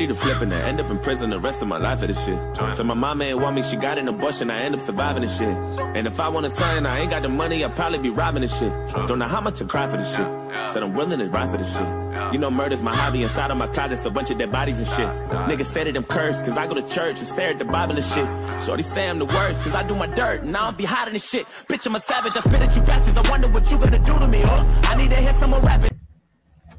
[0.00, 2.06] ready to flip and I end up in prison the rest of my life for
[2.06, 2.38] this shit.
[2.74, 5.36] So my mama ain't want me, she got an abortion, I end up surviving this
[5.36, 5.54] shit.
[5.94, 8.40] And if I want a son, I ain't got the money, I'll probably be robbing
[8.40, 8.72] this shit.
[9.06, 10.26] Don't know how much I cry for this shit.
[10.72, 11.86] Said I'm willing to ride for this shit.
[12.32, 14.86] You know murder's my hobby, inside of my closet's a bunch of dead bodies and
[14.86, 15.12] shit.
[15.50, 17.94] Niggas said that I'm cursed, cause I go to church and stare at the Bible
[17.94, 18.26] and shit.
[18.64, 21.12] Shorty say I'm the worst, cause I do my dirt, and I don't be hiding
[21.12, 21.46] this shit.
[21.68, 24.18] Bitch, I'm a savage, I spit at you bastards, I wonder what you gonna do
[24.18, 24.64] to me, huh?
[24.84, 25.99] I need to hear someone rapping.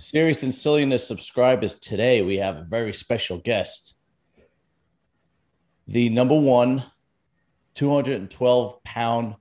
[0.01, 3.99] Serious and Silliness subscribers, today we have a very special guest.
[5.85, 6.85] The number one
[7.75, 9.35] 212 pound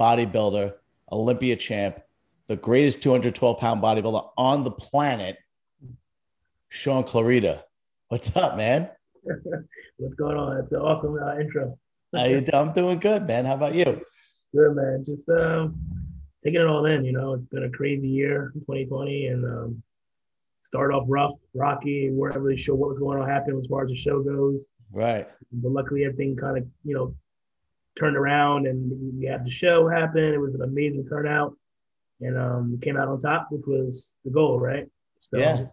[0.00, 0.72] bodybuilder,
[1.12, 2.00] Olympia champ,
[2.46, 5.36] the greatest 212 pound bodybuilder on the planet,
[6.70, 7.60] Shaun Clarida.
[8.08, 8.88] What's up, man?
[9.98, 10.56] What's going on?
[10.56, 11.78] It's an awesome uh, intro.
[12.14, 13.44] How you I'm doing good, man.
[13.44, 14.00] How about you?
[14.54, 15.04] Good man.
[15.06, 15.78] Just um,
[16.42, 17.04] taking it all in.
[17.04, 19.82] You know, it's been a crazy year, 2020, and um,
[20.68, 22.10] started off rough, rocky.
[22.10, 24.62] We weren't really sure what was going to happen as far as the show goes.
[24.92, 25.26] Right.
[25.50, 27.14] But luckily, everything kind of you know
[27.98, 30.22] turned around, and we had the show happen.
[30.22, 31.56] It was an amazing turnout,
[32.20, 34.86] and um, we came out on top, which was the goal, right?
[35.32, 35.66] So, Yeah.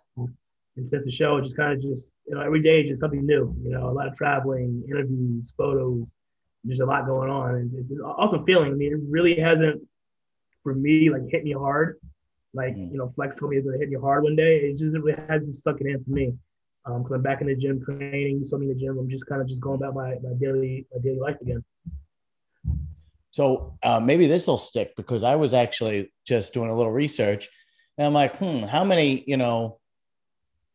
[0.77, 3.55] And since the show, just kind of just you know every day just something new.
[3.63, 6.07] You know, a lot of traveling, interviews, photos.
[6.63, 8.71] There's a lot going on, and it's an awesome feeling.
[8.71, 9.81] I mean, it really hasn't
[10.63, 11.97] for me like hit me hard.
[12.55, 12.91] Like Mm.
[12.91, 14.57] you know, Flex told me it's gonna hit you hard one day.
[14.59, 16.33] It just really hasn't stuck it in for me.
[16.85, 18.39] Um, because I'm back in the gym training.
[18.39, 18.97] You saw me in the gym.
[18.97, 21.63] I'm just kind of just going about my, my daily my daily life again.
[23.31, 27.49] So uh, maybe this will stick because I was actually just doing a little research
[27.97, 29.79] and I'm like, hmm, how many, you know,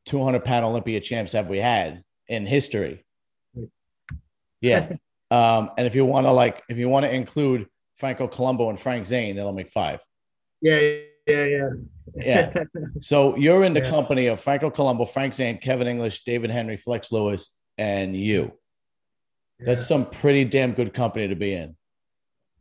[0.06, 3.04] 200 pound Olympia champs have we had in history?
[4.60, 4.92] Yeah.
[5.30, 8.80] um, and if you want to like, if you want to include Franco Columbu and
[8.80, 10.00] Frank Zane, that'll make five.
[10.60, 10.78] Yeah,
[11.26, 11.68] yeah, yeah.
[12.16, 12.52] Yeah.
[13.00, 13.90] So you're in the Yeah.
[13.90, 18.52] company of Franco Columbu, Frank Zane, Kevin English, David Henry, Flex Lewis, and you.
[19.60, 21.76] That's some pretty damn good company to be in.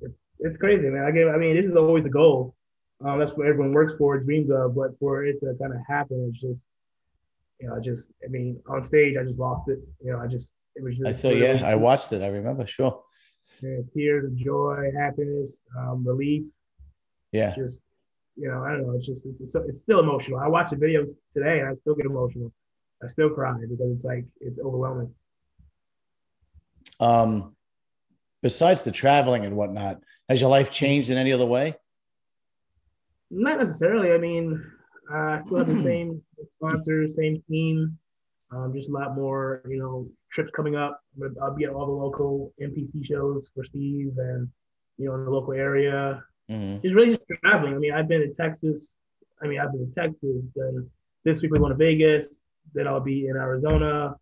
[0.01, 1.03] it's it's crazy, man.
[1.03, 2.55] I I mean, this is always the goal.
[3.03, 4.75] Um, that's what everyone works for, dreams of.
[4.75, 6.61] But for it to kind of happen, it's just,
[7.59, 9.79] you know, I just, I mean, on stage, I just lost it.
[10.03, 11.07] You know, I just, it was just.
[11.07, 12.21] I saw, yeah, I watched it.
[12.21, 12.67] I remember.
[12.67, 13.01] Sure.
[13.63, 16.43] yeah, tears of joy, happiness, um, relief.
[17.31, 17.55] Yeah.
[17.55, 17.79] Just,
[18.39, 18.93] you know, I don't know.
[18.93, 20.39] It's just, it's, it's, it's still emotional.
[20.39, 22.51] I watch the videos today, and I still get emotional.
[23.03, 25.13] I still cry because it's like it's overwhelming.
[26.99, 27.55] Um,
[28.41, 31.75] besides the traveling and whatnot, has your life changed in any other way?
[33.29, 34.11] Not necessarily.
[34.13, 34.63] I mean,
[35.11, 36.21] uh, I still have the same
[36.55, 37.97] sponsors, same team.
[38.55, 41.01] Um, just a lot more, you know, trips coming up.
[41.41, 44.49] I'll be at all the local NPC shows for Steve, and
[44.97, 46.23] you know, in the local area.
[46.49, 46.79] Mhm.
[46.83, 47.75] It's really just traveling.
[47.75, 48.95] I mean, I've been in Texas.
[49.41, 50.43] I mean, I've been in Texas.
[50.55, 50.89] Then
[51.23, 52.39] this week we're going to Vegas.
[52.73, 54.15] Then I'll be in Arizona.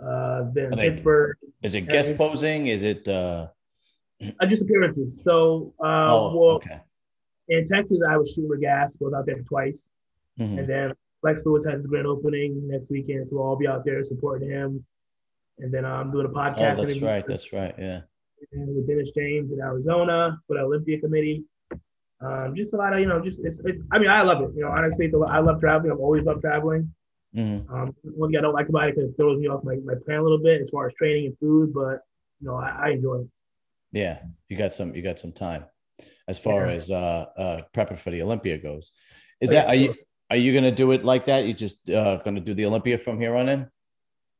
[0.00, 1.36] Uh, then they- Pittsburgh.
[1.62, 2.66] Is it guest posing?
[2.68, 3.06] Is it?
[3.08, 3.48] Uh,
[4.38, 5.20] Uh, just appearances.
[5.22, 6.80] So, uh, oh, well, okay.
[7.48, 8.96] in Texas, I was shooting gas.
[9.00, 9.88] Was out there twice.
[10.38, 10.58] Mhm.
[10.60, 14.04] And then Flex Lewis has his grand opening next weekend, so I'll be out there
[14.04, 14.84] supporting him.
[15.58, 17.26] And then I'm doing a Oh, podcast that's right.
[17.26, 17.74] That's right.
[17.78, 18.02] Yeah.
[18.50, 21.44] With Dennis James in Arizona for the Olympia Committee.
[22.20, 23.82] Um, just a lot of you know, just it's, it's.
[23.90, 24.50] I mean, I love it.
[24.54, 25.92] You know, honestly, it's a lot, I love traveling.
[25.92, 26.94] I've always loved traveling.
[27.36, 27.68] Mhm.
[27.72, 29.94] Um, one thing I don't like about it because it throws me off my, my
[30.04, 32.00] plan a little bit as far as training and food, but
[32.40, 33.28] you know, I, I enjoy it.
[33.90, 34.20] Yeah.
[34.48, 34.94] You got some.
[34.94, 35.64] You got some time.
[36.28, 36.72] As far Yeah.
[36.76, 38.92] as uh, uh, prepping for the Olympia goes,
[39.40, 39.94] is Oh, that are you
[40.30, 41.44] are you going to do it like that?
[41.46, 43.66] You just uh, going to do the Olympia from here on in?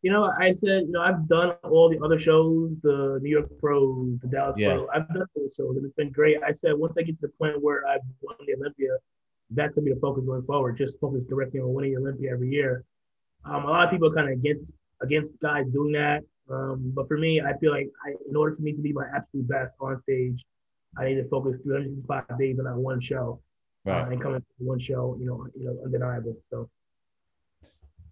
[0.03, 3.49] You know, I said, you know, I've done all the other shows, the New York
[3.61, 4.73] Pro, the Dallas Yeah.
[4.75, 4.89] Pro.
[4.93, 6.43] I've done those shows, and it's been great.
[6.43, 8.97] I said once I get to the point where I've won the Olympia,
[9.51, 10.77] that's gonna be the focus going forward.
[10.77, 12.83] Just focus directly on winning the Olympia every year.
[13.45, 17.07] Um, a lot of people are kind of against against guys doing that, um, but
[17.09, 19.73] for me, I feel like I, in order for me to be my absolute best
[19.81, 20.45] on stage,
[20.97, 23.41] I need to focus 365 days on that one show,
[23.87, 24.13] uh, Right.
[24.13, 26.37] and come into one show, you know, you know, undeniable.
[26.51, 26.69] So.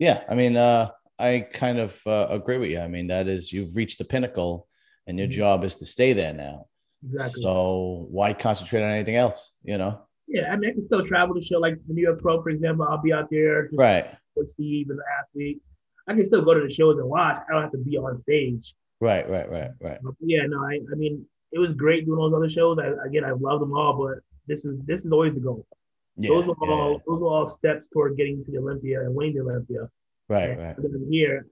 [0.01, 0.91] Yeah, I mean, uh,
[1.21, 2.81] I kind of uh, agree with you.
[2.81, 4.67] I mean, that is you've reached the pinnacle,
[5.07, 5.33] and your Mhm.
[5.33, 6.67] job is to stay there now.
[7.05, 7.43] Exactly.
[7.43, 9.53] So why concentrate on anything else?
[9.63, 12.21] You know, Yeah, I mean, I can still travel to show like the New York
[12.21, 12.87] Pro, for example.
[12.89, 14.07] I'll be out there just right,
[14.37, 15.69] with Steve and the athletes.
[16.07, 17.39] I can still go to the shows and watch.
[17.49, 18.75] I don't have to be on stage.
[19.01, 19.99] right, right, right, right.
[20.03, 22.79] But yeah, no, I, I mean, it was great doing those other shows.
[22.79, 25.67] I, again, I love them all, but this is this is always the goal.
[26.17, 26.99] Yeah, those were all yeah.
[27.07, 29.89] those were all steps toward getting to the Olympia and winning the Olympia.
[30.31, 30.77] Right, And right.
[30.79, 31.47] I'm here,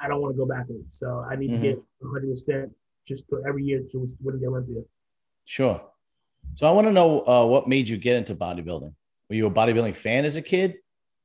[0.00, 0.98] I don't want to go backwards.
[0.98, 1.60] So I need Mhm.
[1.60, 2.72] to get 100 percent
[3.06, 4.82] just to every year to win the Olympia.
[5.44, 5.80] Sure.
[6.54, 8.92] So I want to know uh, what made you get into bodybuilding.
[9.28, 10.76] Were you a bodybuilding fan as a kid?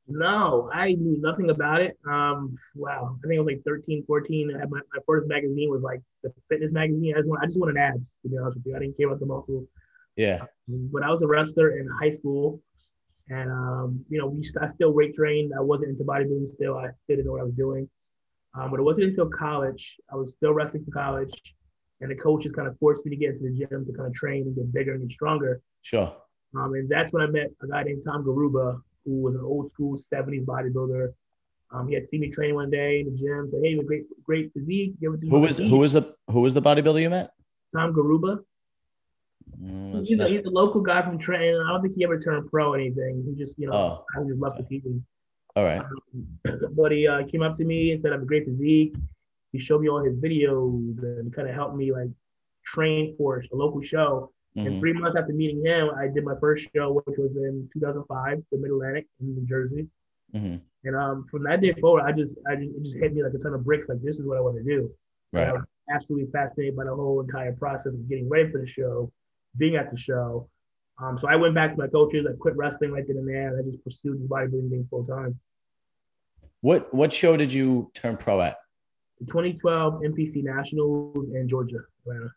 [0.07, 1.97] No, I knew nothing about it.
[2.05, 4.53] Um, wow, I think I was like 13, 14.
[4.55, 7.13] I had my, my first magazine was like the fitness magazine.
[7.15, 8.75] I just, want, I just wanted abs, to be honest with you.
[8.75, 9.67] I didn't care about the muscles.
[10.17, 10.41] Yeah.
[10.67, 12.61] But I was a wrestler in high school,
[13.31, 15.54] and um, you know, we I still weight trained.
[15.57, 16.78] I wasn't into bodybuilding still.
[16.78, 17.89] I still didn't know what I was doing.
[18.54, 19.95] Um, but it wasn't until college.
[20.12, 21.31] I was still wrestling for college,
[22.01, 24.13] and the coaches kind of forced me to get into the gym to kind of
[24.13, 25.62] train and get bigger and get stronger.
[25.81, 26.13] Sure.
[26.57, 29.72] Um, and that's when I met a guy named Tom Garuba, who was an old
[29.72, 31.13] school 70s bodybuilder.
[31.74, 33.48] Um, he had seen me train one day in the gym.
[33.50, 37.01] Said, "Hey, you great, great physique." Who was who was the who was the bodybuilder
[37.01, 37.31] you met?
[37.74, 38.39] Tom Garuba.
[39.61, 41.61] Mm, he's, a, he's, a, local guy from Trenton.
[41.65, 43.23] I don't think he ever turned pro or anything.
[43.27, 44.05] He just, you know, oh.
[44.17, 45.05] I just left the team.
[45.55, 45.79] All right.
[45.79, 48.95] Um, but he uh, came up to me and said, I have a great physique.
[49.51, 52.09] He showed me all his videos and kind of helped me like
[52.65, 54.31] train for a local show.
[54.57, 54.67] Mm-hmm.
[54.67, 58.43] And three months after meeting him, I did my first show, which was in 2005,
[58.51, 59.88] the Mid Atlantic in New Jersey.
[60.33, 60.57] Mm-hmm.
[60.83, 63.33] And um, from that day forward, I just, I just, it just hit me like
[63.33, 63.88] a ton of bricks.
[63.89, 64.89] Like this is what I want to do.
[65.31, 65.47] Right.
[65.47, 69.11] I was absolutely fascinated by the whole entire process of getting ready for the show,
[69.57, 70.50] being at the show.
[71.01, 72.27] Um, so I went back to my coaches.
[72.30, 75.06] I quit wrestling right then and there, and I just pursued the bodybuilding thing full
[75.06, 75.39] time.
[76.62, 78.57] What what show did you turn pro at?
[79.19, 82.30] The 2012 NPC Nationals in Georgia, Atlanta.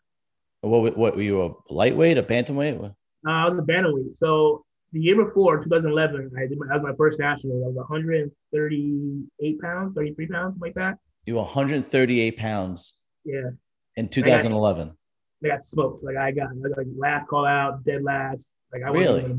[0.61, 2.83] What what were you a lightweight, a bantamweight?
[2.83, 2.91] Uh,
[3.29, 4.17] I was a bantamweight.
[4.17, 7.65] So the year before, 2011, I did my, that was my first national.
[7.65, 10.97] I was 138 pounds, 33 pounds, like that.
[11.25, 12.93] You were 138 pounds.
[13.23, 13.49] Yeah.
[13.95, 14.95] In 2011.
[15.43, 16.03] I got, smoked.
[16.03, 18.51] Like I got, like last call out, dead last.
[18.71, 19.35] Like I really.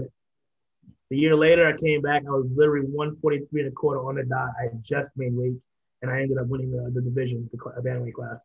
[1.12, 2.24] A year later, I came back.
[2.26, 4.50] I was literally 143 and a quarter on the dot.
[4.60, 5.54] I just made weight,
[6.02, 8.38] and I ended up winning the, the division, the bantamweight class.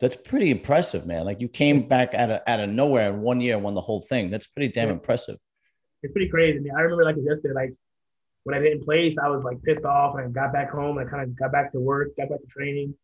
[0.00, 1.24] That's pretty impressive, man.
[1.24, 3.80] Like you came back out of out of nowhere in one year and won the
[3.80, 4.30] whole thing.
[4.30, 4.94] That's pretty damn yeah.
[4.94, 5.38] impressive.
[6.02, 6.58] It's pretty crazy.
[6.58, 7.74] I, mean, I remember like yesterday, like
[8.44, 10.98] when I didn't place, I was like pissed off and I got back home.
[10.98, 12.94] And I kind of got back to work, got back to training,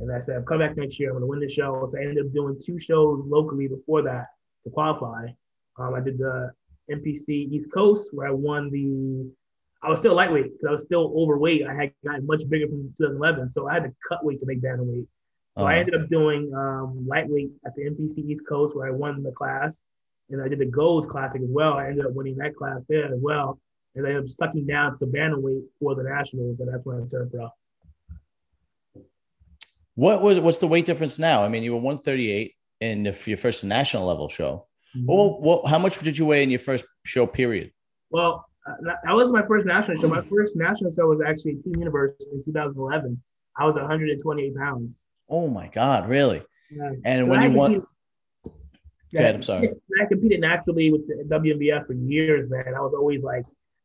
[0.00, 1.10] and I said, "I'll come back next year.
[1.10, 4.02] I'm going to win the show." So I ended up doing two shows locally before
[4.02, 4.26] that
[4.64, 5.28] to qualify.
[5.78, 6.50] Um, I did the
[6.90, 9.30] NPC East Coast where I won the.
[9.82, 11.66] I was still lightweight because I was still overweight.
[11.66, 14.62] I had gotten much bigger from 2011, so I had to cut weight to make
[14.62, 15.06] bantamweight.
[15.56, 15.66] So uh-huh.
[15.66, 19.32] I ended up doing um, lightweight at the NPC East Coast where I won the
[19.32, 19.80] class,
[20.30, 21.74] and I did the Gold Classic as well.
[21.74, 23.60] I ended up winning that class there as well,
[23.94, 27.06] and I ended up sucking down to bantamweight for the nationals, and that's when I
[27.08, 27.48] turned pro.
[29.96, 31.42] What was what's the weight difference now?
[31.42, 34.66] I mean, you were 138 in the, your first national level show.
[34.96, 35.06] Mm-hmm.
[35.06, 37.72] Well, well, how much did you weigh in your first show period?
[38.10, 40.08] Well, uh, that was my first national show.
[40.08, 43.20] My first national show was actually Team Universe in 2011.
[43.58, 45.02] I was 128 pounds.
[45.28, 46.42] Oh my God, really?
[46.70, 46.90] Yeah.
[47.04, 47.86] And when I you won,
[49.10, 49.70] yeah, ahead, I'm sorry.
[50.02, 52.74] I competed naturally with the WNBF for years, man.
[52.76, 53.44] I was always like,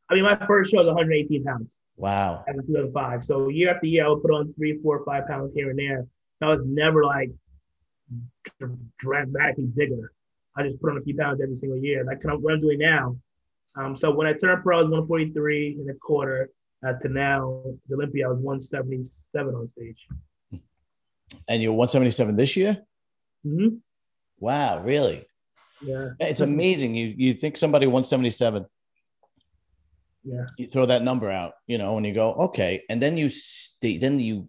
[0.09, 1.73] I mean, my first show was 118 pounds.
[2.01, 2.43] Wow.
[2.47, 3.25] 2005.
[3.25, 6.07] So year after year, I would put on three, four, five pounds here and there.
[6.41, 7.29] I was never like
[8.99, 10.11] dramatically bigger.
[10.57, 12.03] I just put on a few pounds every single year.
[12.03, 13.17] Like kind of what I'm doing now.
[13.75, 16.49] Um, so when I turned pro, I was 143 and a quarter.
[16.83, 20.07] Uh, to now, the Olympia, I was 177 on stage.
[21.47, 22.79] And you're 177 this year?
[23.45, 23.75] Mm-hmm.
[24.39, 25.27] Wow, really?
[25.85, 26.09] Yeah.
[26.19, 26.95] It's amazing.
[26.95, 28.65] You you think somebody 177.
[30.23, 30.45] Yeah.
[30.57, 32.83] You throw that number out, you know, and you go, okay.
[32.89, 34.47] And then you stay, then you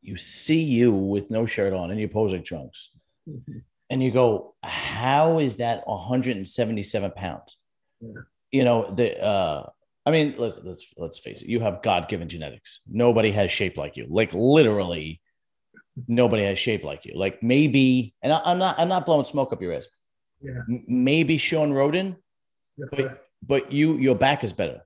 [0.00, 2.90] you see you with no shirt on and your posing trunks.
[3.28, 3.58] Mm-hmm.
[3.90, 7.56] And you go, how is that 177 pounds?
[8.00, 8.12] Yeah.
[8.52, 9.68] You know, the uh
[10.06, 12.80] I mean, let's let's let's face it, you have God-given genetics.
[12.88, 14.06] Nobody has shape like you.
[14.08, 15.20] Like literally
[16.06, 17.14] nobody has shape like you.
[17.16, 19.86] Like maybe, and I, am not, I'm not blowing smoke up your ass.
[20.40, 20.60] Yeah.
[20.68, 22.16] M- maybe Shawn Rhoden,
[22.90, 24.82] but, but you, your back is better.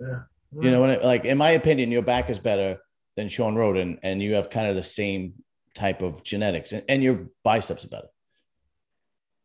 [0.00, 0.20] Yeah.
[0.52, 2.78] You know, when like in my opinion, your back is better
[3.16, 5.34] than Shawn Rhoden, and you have kind of the same
[5.74, 8.08] type of genetics, and, and your biceps are better.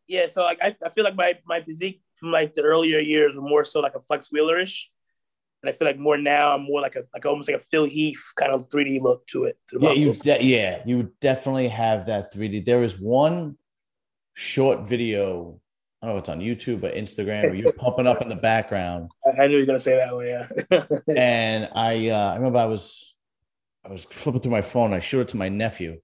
[0.08, 3.36] Yeah, so like I, I feel like my my physique from like the earlier years
[3.36, 4.86] were more so like a flex wheelerish.
[5.62, 7.84] And I feel like more now, I'm more like a like almost like a Phil
[7.84, 9.58] Heath kind of 3D look to it.
[9.68, 12.64] To yeah, you de- yeah, you definitely have that 3D.
[12.64, 13.56] There is one
[14.34, 15.60] short video.
[16.02, 19.10] I don't know it's on YouTube or Instagram, where you're pumping up in the background.
[19.26, 20.84] I knew you were gonna say that way, yeah.
[21.16, 23.14] and I, uh, I remember I was,
[23.84, 24.92] I was flipping through my phone.
[24.92, 26.00] I showed it to my nephew,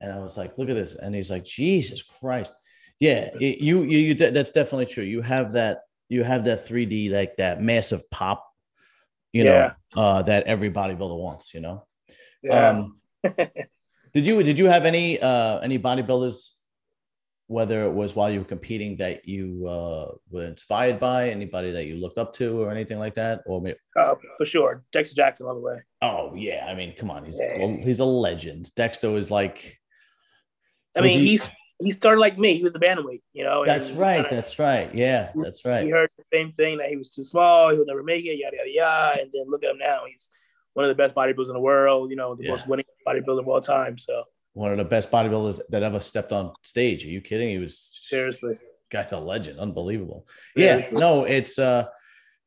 [0.00, 2.52] and I was like, "Look at this!" And he's like, "Jesus Christ!"
[3.00, 4.14] Yeah, it, you, you, you.
[4.14, 5.04] That's definitely true.
[5.04, 5.80] You have that.
[6.08, 8.44] You have that 3D, like that massive pop
[9.34, 10.00] you know, yeah.
[10.00, 11.84] uh, that every bodybuilder wants, you know.
[12.40, 12.68] Yeah.
[12.68, 13.00] Um,
[14.12, 16.53] did you did you have any uh, any bodybuilders
[17.46, 21.84] whether it was while you were competing that you uh, were inspired by anybody that
[21.84, 23.42] you looked up to or anything like that?
[23.46, 23.76] Or maybe...
[23.98, 24.82] uh, for sure.
[24.92, 25.82] Dexter jackson all the way.
[26.00, 26.66] Oh yeah.
[26.68, 27.24] I mean come on.
[27.24, 27.76] He's yeah.
[27.82, 28.74] he's a legend.
[28.74, 29.78] Dexter was like
[30.96, 31.30] i mean he...
[31.30, 31.50] he's
[31.82, 32.54] he started like me.
[32.54, 34.22] He was a bantamweight you know that's right.
[34.22, 34.94] kinda, that's right.
[34.94, 35.84] Yeah that's right.
[35.84, 38.38] he heard the same thing that he was too small he would never make it
[38.38, 39.20] yada yada yada.
[39.20, 40.02] And then look at him now.
[40.08, 40.30] He's
[40.72, 42.52] one of the best bodybuilders in the world you know the yeah.
[42.52, 43.98] most winning bodybuilder of all time.
[43.98, 44.24] So
[44.54, 47.04] one of the best bodybuilders that ever stepped on stage.
[47.04, 47.50] Are you kidding?
[47.50, 48.54] He was seriously
[48.94, 50.26] guy's a legend, unbelievable.
[50.56, 51.86] Yeah, no, it's uh,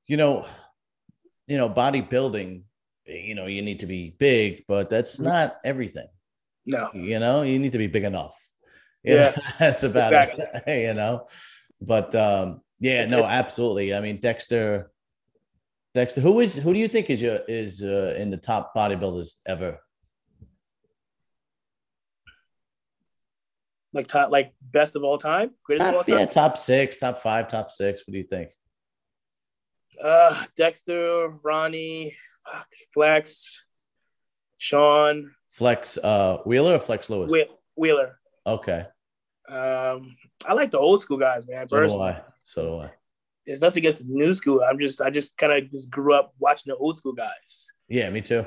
[0.08, 0.48] you know,
[1.46, 2.64] you know, bodybuilding.
[3.06, 5.26] You know, you need to be big, but that's mm-hmm.
[5.26, 6.08] not everything.
[6.66, 8.36] No, you know, you need to be big enough.
[9.04, 10.46] You yeah, know, that's about exactly.
[10.66, 10.82] it.
[10.88, 11.28] You know,
[11.82, 13.94] but um, yeah, no, absolutely.
[13.94, 14.92] I mean, Dexter.
[15.94, 19.36] Dexter, who is who do you think is your is uh, in the top bodybuilders
[19.48, 19.80] ever?
[23.94, 26.20] Like top like best of all time, greatest top, of all time.
[26.20, 28.04] Yeah, top six, top five, top six.
[28.06, 28.52] What do you think?
[30.02, 32.16] Uh, Dexter, Ronnie,
[32.94, 33.62] Flex,
[34.58, 35.32] Sean.
[35.50, 37.32] Flex uh Wheeler or Flex Lewis?
[37.76, 38.20] Wheeler.
[38.46, 38.86] Okay.
[39.50, 40.16] Um,
[40.46, 41.68] I like the old school guys, man.
[41.68, 42.22] So do I.
[42.44, 42.92] So do I.
[43.46, 44.62] There's nothing against the new school.
[44.62, 47.68] I'm just I just kind of just grew up watching the old school guys.
[47.88, 48.46] Yeah, me too.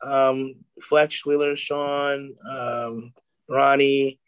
[0.00, 3.12] Um, Flex, Wheeler, Sean, um,
[3.48, 4.20] Ronnie,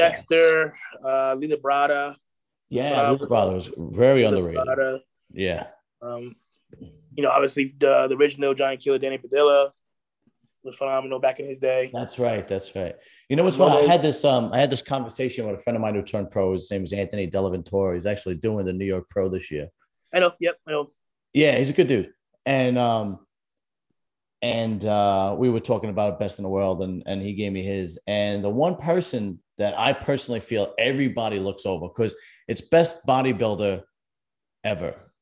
[0.00, 2.16] Dexter, uh, Lee Labrada.
[2.68, 4.60] Yeah, um, Lee Labrada was very underrated.
[4.60, 5.00] Labrada.
[5.32, 5.66] Yeah.
[6.02, 6.36] Um,
[7.14, 9.72] you know, obviously the the original giant killer Danny Padilla
[10.62, 11.90] was phenomenal back in his day.
[11.92, 12.46] That's right.
[12.46, 12.94] That's right.
[13.28, 13.86] You know what's funny?
[13.86, 16.30] I had this um I had this conversation with a friend of mine who turned
[16.30, 16.52] pro.
[16.52, 17.94] His name is Anthony Delaventura.
[17.94, 19.68] He's actually doing the New York Pro this year.
[20.12, 20.32] I know.
[20.40, 20.56] Yep.
[20.66, 20.90] I know.
[21.32, 22.12] Yeah, he's a good dude.
[22.46, 23.20] And um
[24.42, 27.62] and uh we were talking about best in the world and and he gave me
[27.62, 32.14] his and the one person that I personally feel everybody looks over because
[32.48, 33.82] it's best bodybuilder
[34.64, 35.12] ever.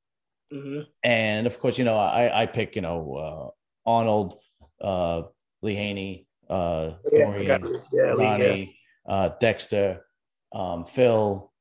[0.55, 0.83] Mm-hmm.
[1.03, 3.53] And of course, you know, I, I pick, you know,
[3.87, 4.39] uh, Arnold,
[4.81, 5.23] uh,
[5.61, 9.13] Lee Haney, uh, yeah, Dorian, yeah, Ronnie, yeah.
[9.13, 10.07] uh, Dexter,
[10.53, 11.53] um, Phil.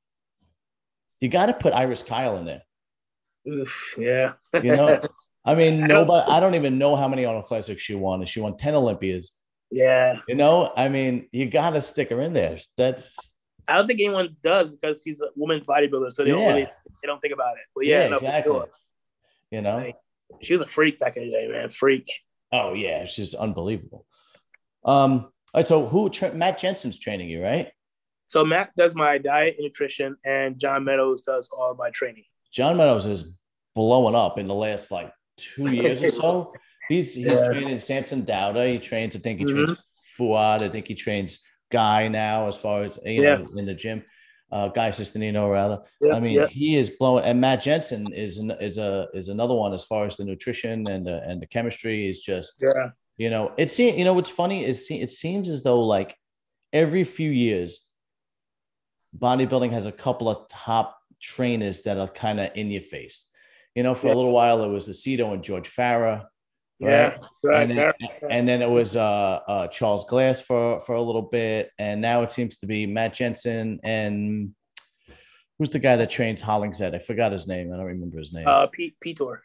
[1.19, 2.61] You got to put Iris Kyle in there.
[3.49, 4.33] Oof, yeah.
[4.53, 5.01] you know,
[5.47, 8.25] I mean, nobody, I don't even know how many Arnold Classics she won.
[8.25, 9.31] She won 10 Olympias.
[9.71, 10.19] Yeah.
[10.27, 12.57] You know, I mean, you got to stick her in there.
[12.77, 13.17] That's.
[13.67, 16.67] I don't think anyone does because she's a woman's bodybuilder, so they don't really
[17.01, 17.63] they don't think about it.
[17.75, 18.53] But yeah, yeah no, exactly.
[18.53, 18.69] Sure.
[19.51, 19.95] You know, like,
[20.41, 21.69] she was a freak back in the day, man.
[21.69, 22.09] Freak.
[22.51, 24.05] Oh yeah, she's unbelievable.
[24.85, 25.27] Um.
[25.53, 27.69] All right, so who tra- Matt Jensen's training you, right?
[28.27, 32.23] So Matt does my diet and nutrition, and John Meadows does all my training.
[32.53, 33.33] John Meadows is
[33.75, 36.53] blowing up in the last like two years or so.
[36.89, 37.47] He's he's yeah.
[37.47, 38.71] training Samson Dauda.
[38.71, 39.15] He trains.
[39.15, 39.65] I think he mm-hmm.
[39.65, 39.85] trains
[40.17, 40.63] Fouad.
[40.63, 41.39] I think he trains
[41.71, 43.37] Guy now, as far as you yeah.
[43.37, 44.03] know, in the gym.
[44.49, 45.79] Uh, Guy Cisternino, rather.
[45.99, 47.25] Yeah, I mean, he is blowing.
[47.25, 50.89] And Matt Jensen is an, is a is another one as far as the nutrition
[50.89, 52.53] and the and the chemistry is just.
[52.61, 52.91] Yeah.
[53.17, 53.97] You know, it seems.
[53.97, 56.15] You know, what's funny is it seems as though like
[56.71, 57.81] every few years,
[59.17, 63.26] bodybuilding has a couple of top trainers that are kind of in your face.
[63.77, 64.15] You know, for yeah.
[64.15, 66.25] a little while it was Aceto and George Farah.
[66.81, 66.89] Right?
[66.89, 67.69] Yeah, right.
[67.69, 67.93] And then,
[68.27, 72.23] and then it was uh, uh, Charles Glass for for a little bit, and now
[72.23, 74.55] it seems to be Matt Jensen and
[75.59, 76.95] who's the guy that trains Hollingshead?
[76.95, 77.71] I forgot his name.
[77.71, 78.47] I don't remember his name.
[78.47, 79.43] Uh, Pete Peter.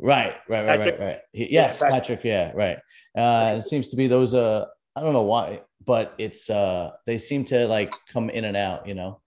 [0.00, 0.98] Right, right, right, Patrick.
[0.98, 1.18] right, right.
[1.30, 2.22] He, yes, yeah, Patrick.
[2.22, 2.24] Patrick.
[2.24, 2.78] Yeah, right.
[3.16, 4.34] Uh, it seems to be those.
[4.34, 4.64] Uh,
[4.96, 8.88] I don't know why, but it's uh, they seem to like come in and out.
[8.88, 9.20] You know,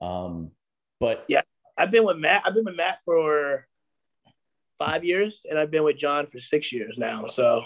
[0.00, 0.52] um,
[0.98, 1.42] but yeah,
[1.76, 2.44] I've been with Matt.
[2.46, 3.67] I've been with Matt for
[4.78, 7.26] five years, and I've been with John for six years now.
[7.26, 7.64] So,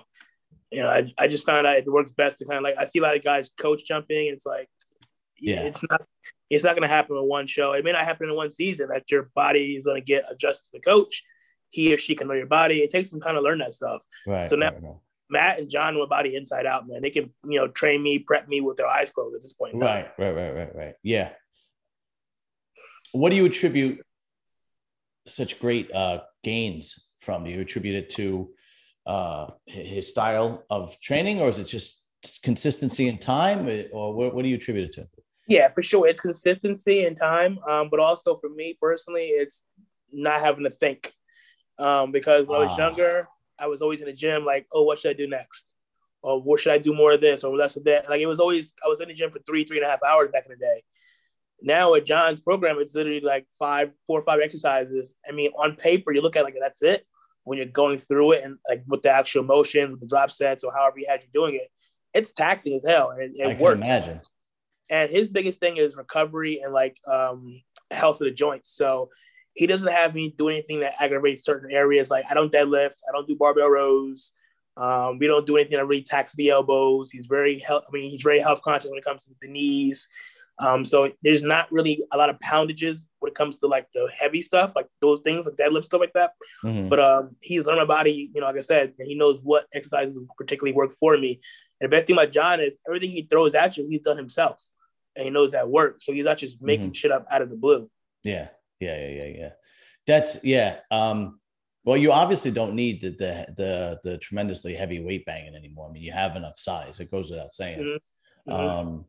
[0.71, 2.87] you know, I, I just found out it works best to kind of like I
[2.87, 4.29] see a lot of guys coach jumping.
[4.29, 4.69] And it's like,
[5.39, 6.03] yeah, it's not
[6.51, 7.73] it's not going to happen in one show.
[7.73, 10.67] It may not happen in one season that your body is going to get adjusted
[10.67, 11.23] to the coach.
[11.71, 12.81] He or she can know your body.
[12.81, 14.03] It takes some time to learn that stuff.
[14.27, 14.49] Right.
[14.49, 14.71] So now.
[14.71, 14.95] Right, right.
[15.31, 17.01] Matt and John know body inside out, man.
[17.01, 19.75] They can, you know, train me, prep me with their eyes closed at this point.
[19.77, 20.95] Right, right, right, right, right.
[21.03, 21.31] Yeah.
[23.13, 24.05] What do you attribute
[25.27, 27.45] such great uh, gains from?
[27.45, 28.51] Do you attribute it to
[29.07, 32.05] uh, his style of training, or is it just
[32.43, 35.09] consistency and time, or what, what do you attribute it to?
[35.49, 39.63] Yeah, for sure, it's consistency and time, um, but also for me personally, it's
[40.13, 41.13] not having to think.
[41.79, 42.87] Um, because when I was ah.
[42.87, 45.67] younger, I was always in the gym, like, oh, what should I do next?
[46.23, 48.09] Or what should I do more of this or less of that?
[48.09, 50.03] Like it was always, I was in the gym for three, three and a half
[50.05, 50.83] hours back in the day.
[51.63, 55.15] Now at John's program, it's literally like five, four or five exercises.
[55.29, 57.07] I mean, on paper, you look at like that's it
[57.45, 60.65] when you're going through it and like with the actual motion, with the drop sets
[60.65, 61.69] or however you had you doing it,
[62.15, 63.11] it's taxing as hell.
[63.11, 63.77] And it, it I works.
[63.79, 64.21] imagine.
[64.91, 68.73] and his biggest thing is recovery and like um, health of the joints.
[68.77, 69.11] So
[69.55, 72.11] he doesn't have me do anything that aggravates certain areas.
[72.11, 74.33] Like I don't deadlift, I don't do barbell rows.
[74.77, 77.11] Um, we don't do anything that really taxes the elbows.
[77.11, 77.85] He's very health.
[77.87, 80.09] I mean, he's very health conscious when it comes to the knees.
[80.63, 84.09] Um, so there's not really a lot of poundages when it comes to like the
[84.17, 86.35] heavy stuff, like those things, like deadlift stuff like that.
[86.65, 86.89] Mm-hmm.
[86.89, 89.67] But um, he's learned my body, you know, like I said, and he knows what
[89.75, 91.41] exercises particularly work for me.
[91.81, 94.63] And the best thing about John is everything he throws at you, he's done himself,
[95.17, 96.07] and he knows that works.
[96.07, 96.93] So he's not just making mm-hmm.
[96.93, 97.91] shit up out of the blue.
[98.23, 99.51] Yeah, yeah, yeah, yeah, yeah.
[100.07, 100.77] That's yeah.
[100.93, 101.41] Um,
[101.85, 105.89] well, you obviously don't need the, the the the, tremendously heavy weight banging anymore.
[105.89, 107.01] I mean, you have enough size.
[107.01, 107.81] It goes without saying.
[107.81, 108.53] Mm-hmm.
[108.53, 108.89] mm-hmm.
[108.89, 109.05] Um,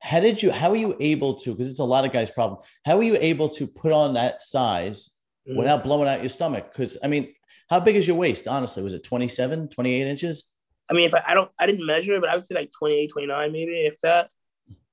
[0.00, 0.50] how did you?
[0.50, 1.52] How are you able to?
[1.52, 2.60] Because it's a lot of guys' problem.
[2.84, 5.10] How are you able to put on that size
[5.48, 5.58] mm-hmm.
[5.58, 6.72] without blowing out your stomach?
[6.72, 7.34] Because I mean,
[7.68, 8.48] how big is your waist?
[8.48, 10.44] Honestly, was it 27, 28 inches?
[10.90, 12.70] I mean, if I, I don't, I didn't measure it, but I would say like
[12.76, 14.30] 28, 29, maybe if that.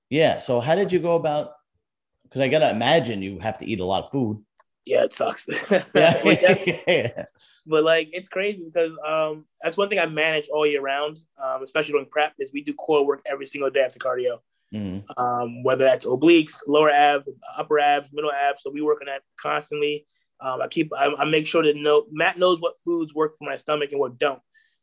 [0.10, 0.40] Yeah.
[0.40, 1.54] So how did you go about?
[2.24, 4.44] Because I gotta imagine you have to eat a lot of food
[4.88, 5.48] yeah, it sucks.
[5.70, 7.26] yeah.
[7.66, 11.62] But like it's crazy because um that's one thing I manage all year round, um,
[11.64, 14.40] especially during prep, is we do core work every single day after cardio.
[14.74, 15.22] Mm-hmm.
[15.22, 18.64] Um, whether that's obliques, lower abs, upper abs, middle abs.
[18.64, 20.06] So we work on that constantly.
[20.40, 23.46] Um, I keep I, I, make sure to know Matt knows what foods work for
[23.46, 24.40] my stomach and what don't.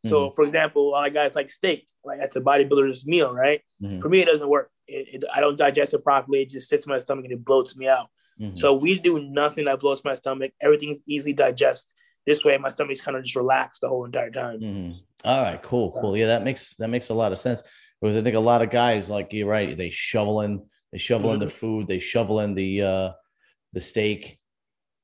[0.06, 0.34] So, mm-hmm.
[0.34, 3.62] for example, a lot of guys like steak, like that's a bodybuilder's meal, right?
[3.82, 4.00] Mm-hmm.
[4.02, 4.70] For me, it doesn't work.
[4.86, 6.42] It, it, I don't digest it properly.
[6.42, 8.08] It just sits in my stomach and it bloats me out.
[8.38, 8.56] Mm-hmm.
[8.56, 10.52] So we do nothing that blows my stomach.
[10.60, 11.90] Everything's easily digest.
[12.26, 14.60] This way, my stomach's kind of just relaxed the whole entire time.
[14.60, 14.92] Mm-hmm.
[15.24, 16.16] All right, cool, cool.
[16.16, 17.62] Yeah, that makes that makes a lot of sense
[18.00, 21.32] because I think a lot of guys, like you're right, they shovel in, they shovel
[21.32, 21.54] in the mm-hmm.
[21.54, 23.10] food, they shovel in the uh,
[23.72, 24.38] the steak,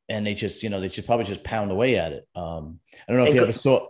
[0.08, 2.26] and they just you know they just probably just pound away at it.
[2.34, 3.88] Um, I don't know and if you good, ever saw.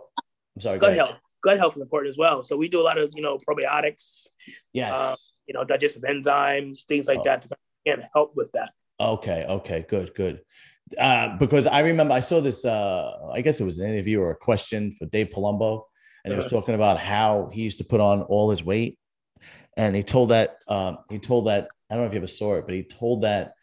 [0.55, 0.79] I'm sorry.
[0.79, 2.43] Gut health, gut health is important as well.
[2.43, 4.27] So we do a lot of you know probiotics.
[4.73, 4.97] Yes.
[4.97, 5.15] Uh,
[5.47, 7.23] you know digestive enzymes, things like oh.
[7.25, 7.49] that to
[7.85, 8.69] can help with that.
[8.99, 9.45] Okay.
[9.47, 9.85] Okay.
[9.87, 10.13] Good.
[10.13, 10.41] Good.
[10.97, 12.65] Uh, because I remember I saw this.
[12.65, 15.83] Uh, I guess it was an interview or a question for Dave Palumbo,
[16.23, 16.59] and he was uh-huh.
[16.59, 18.99] talking about how he used to put on all his weight,
[19.77, 22.55] and he told that um, he told that I don't know if you ever saw
[22.55, 23.53] it, but he told that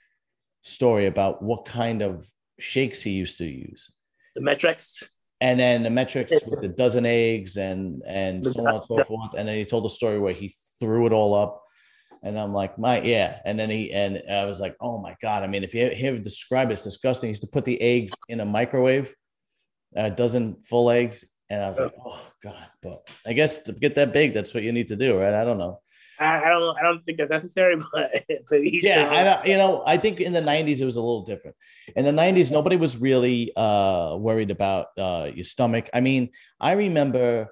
[0.63, 3.91] story about what kind of shakes he used to use.
[4.35, 5.05] The Met-Rx.
[5.41, 9.35] And then the Met-Rx with the dozen eggs and and so on and so forth.
[9.37, 11.63] And then he told the story where he threw it all up
[12.23, 13.39] and I'm like, my yeah.
[13.45, 15.43] And then he and I was like, oh my god.
[15.43, 17.29] I mean, if you hear describe it, it's disgusting.
[17.29, 19.15] He used to put the eggs in a microwave,
[19.95, 22.67] a dozen full eggs, and I was like, oh god.
[22.83, 25.35] But I guess to get that big, that's what you need to do, right?
[25.35, 25.81] I don't know.
[26.21, 26.79] I, I don't.
[26.79, 30.33] I don't think that's necessary, but, but yeah, I don't, you know, I think in
[30.33, 31.57] the '90s it was a little different.
[31.97, 35.89] In the '90s, nobody was really uh, worried about uh, your stomach.
[35.93, 37.49] I mean, I remember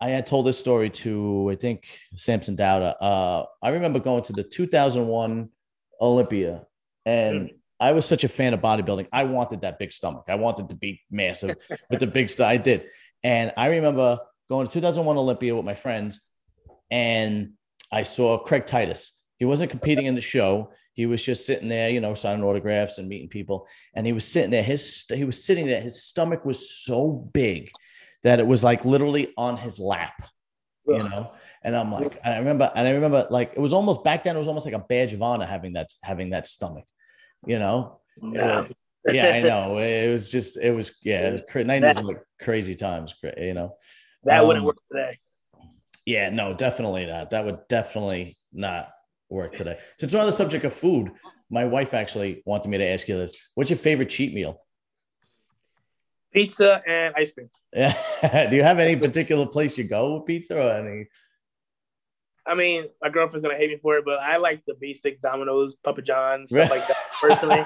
[0.00, 2.94] I had told this story to I think Samson Dauda.
[3.00, 5.48] Uh, I remember going to the 2001
[6.00, 6.66] Olympia,
[7.04, 7.54] and mm.
[7.80, 9.08] I was such a fan of bodybuilding.
[9.12, 10.24] I wanted that big stomach.
[10.28, 11.56] I wanted to be massive
[11.90, 12.48] with the big stuff.
[12.48, 12.86] I did,
[13.22, 16.20] and I remember going to 2001 Olympia with my friends,
[16.90, 17.52] and
[17.92, 19.12] I saw Craig Titus.
[19.38, 20.70] He wasn't competing in the show.
[20.92, 23.66] He was just sitting there, you know, signing autographs and meeting people.
[23.94, 24.62] And he was sitting there.
[24.64, 25.80] His he was sitting there.
[25.80, 27.70] His stomach was so big
[28.24, 30.28] that it was like literally on his lap,
[30.86, 31.32] you know.
[31.62, 34.34] And I'm like, and I remember, and I remember, like it was almost back then.
[34.34, 36.84] It was almost like a badge of honor having that having that stomach,
[37.46, 38.00] you know.
[38.20, 38.66] Yeah,
[39.06, 39.78] yeah, I know.
[39.78, 43.76] It was just, it was, yeah, nineties like crazy times, you know.
[44.24, 45.16] That um, wouldn't work today.
[46.08, 47.30] Yeah, no, definitely not.
[47.30, 48.88] That would definitely not
[49.28, 49.78] work today.
[49.98, 51.10] Since we're on the subject of food,
[51.50, 54.58] my wife actually wanted me to ask you this: What's your favorite cheat meal?
[56.32, 57.50] pizza and ice cream.
[57.72, 58.46] Yeah.
[58.50, 61.08] Do you have any particular place you go with pizza or any?
[62.46, 65.74] I mean, my girlfriend's gonna hate me for it, but I like the basic Domino's,
[65.84, 66.96] Papa John's, stuff like that.
[67.20, 67.64] Personally,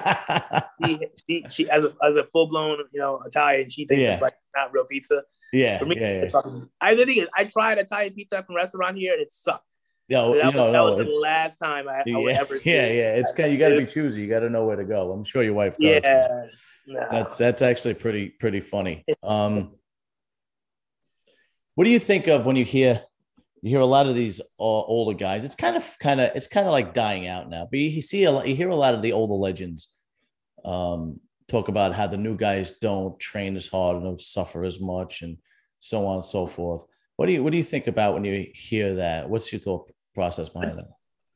[0.83, 4.13] she, she, she, as a as a full blown, you know, Italian, she thinks yeah.
[4.13, 5.23] it's like not real pizza.
[5.53, 6.51] Yeah, for me, yeah, yeah.
[6.81, 9.63] I did I tried Italian pizza from a restaurant here, and it sucked.
[10.07, 12.55] Yo, so that, was, that was the last time I, yeah, I would ever.
[12.65, 13.51] Yeah, yeah, it's kind.
[13.51, 14.21] You got to be choosy.
[14.21, 15.11] You got to know where to go.
[15.11, 16.03] I'm sure your wife does.
[16.03, 16.47] Yeah,
[16.87, 17.07] no.
[17.11, 19.05] That that's actually pretty pretty funny.
[19.21, 19.75] Um,
[21.75, 23.03] what do you think of when you hear
[23.61, 25.45] you hear a lot of these uh, older guys?
[25.45, 27.67] It's kind of kind of it's kind of like dying out now.
[27.69, 29.95] But you see a lot, you hear a lot of the older legends
[30.65, 34.79] um, talk about how the new guys don't train as hard and don't suffer as
[34.79, 35.37] much, and
[35.79, 36.85] so on and so forth.
[37.15, 39.29] What do you what do you think about when you hear that?
[39.29, 40.89] What's your thought process behind that?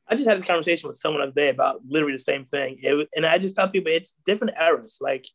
[0.08, 2.78] I just had this conversation with someone the other day about literally the same thing.
[2.82, 4.98] It, and I just tell people it's different eras.
[5.00, 5.26] Like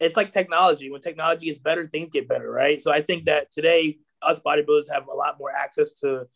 [0.00, 0.90] it's like technology.
[0.90, 2.80] When technology is better, things get better, right?
[2.80, 6.26] So I think that today us bodybuilders have a lot more access to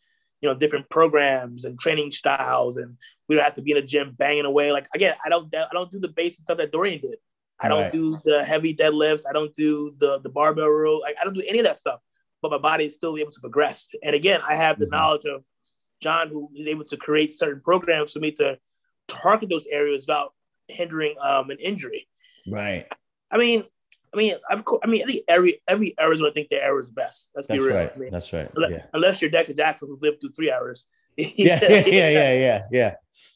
[0.41, 2.95] you know, different programs and training styles, and
[3.27, 4.71] we don't have to be in a gym banging away.
[4.71, 7.17] Like again, I don't I don't do the basic stuff that Dorian did.
[7.61, 7.91] I don't right.
[7.91, 9.23] do the heavy deadlifts.
[9.29, 10.97] I don't do the the barbell row.
[10.97, 11.99] Like I don't do any of that stuff.
[12.41, 13.89] But my body is still able to progress.
[14.01, 14.95] And again, I have the mm-hmm.
[14.95, 15.43] knowledge of
[16.01, 18.57] John, who is able to create certain programs for me to
[19.09, 20.33] target those areas without
[20.69, 22.07] hindering um, an injury.
[22.47, 22.87] Right.
[23.29, 23.65] I mean,
[24.13, 26.49] I mean, of course, I mean, I think every every era is going to think
[26.49, 27.29] their era is best.
[27.35, 27.75] Let's That's be real.
[27.75, 27.91] Right.
[27.93, 28.49] I mean, That's right.
[28.55, 28.85] Unless, yeah.
[28.93, 30.87] unless you're Dexter Jackson, who lived through three hours.
[31.17, 31.27] yeah,
[31.61, 32.95] yeah, yeah, yeah, yeah, yeah.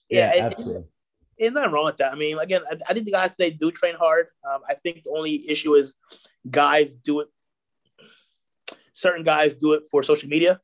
[0.10, 0.84] Yeah, absolutely.
[1.38, 2.13] There's nothing wrong with that.
[2.13, 4.28] I mean, again, I, I think the guys today do train hard.
[4.50, 5.96] Um, I think the only issue is
[6.50, 7.28] guys do it.
[8.93, 10.60] Certain guys do it for social media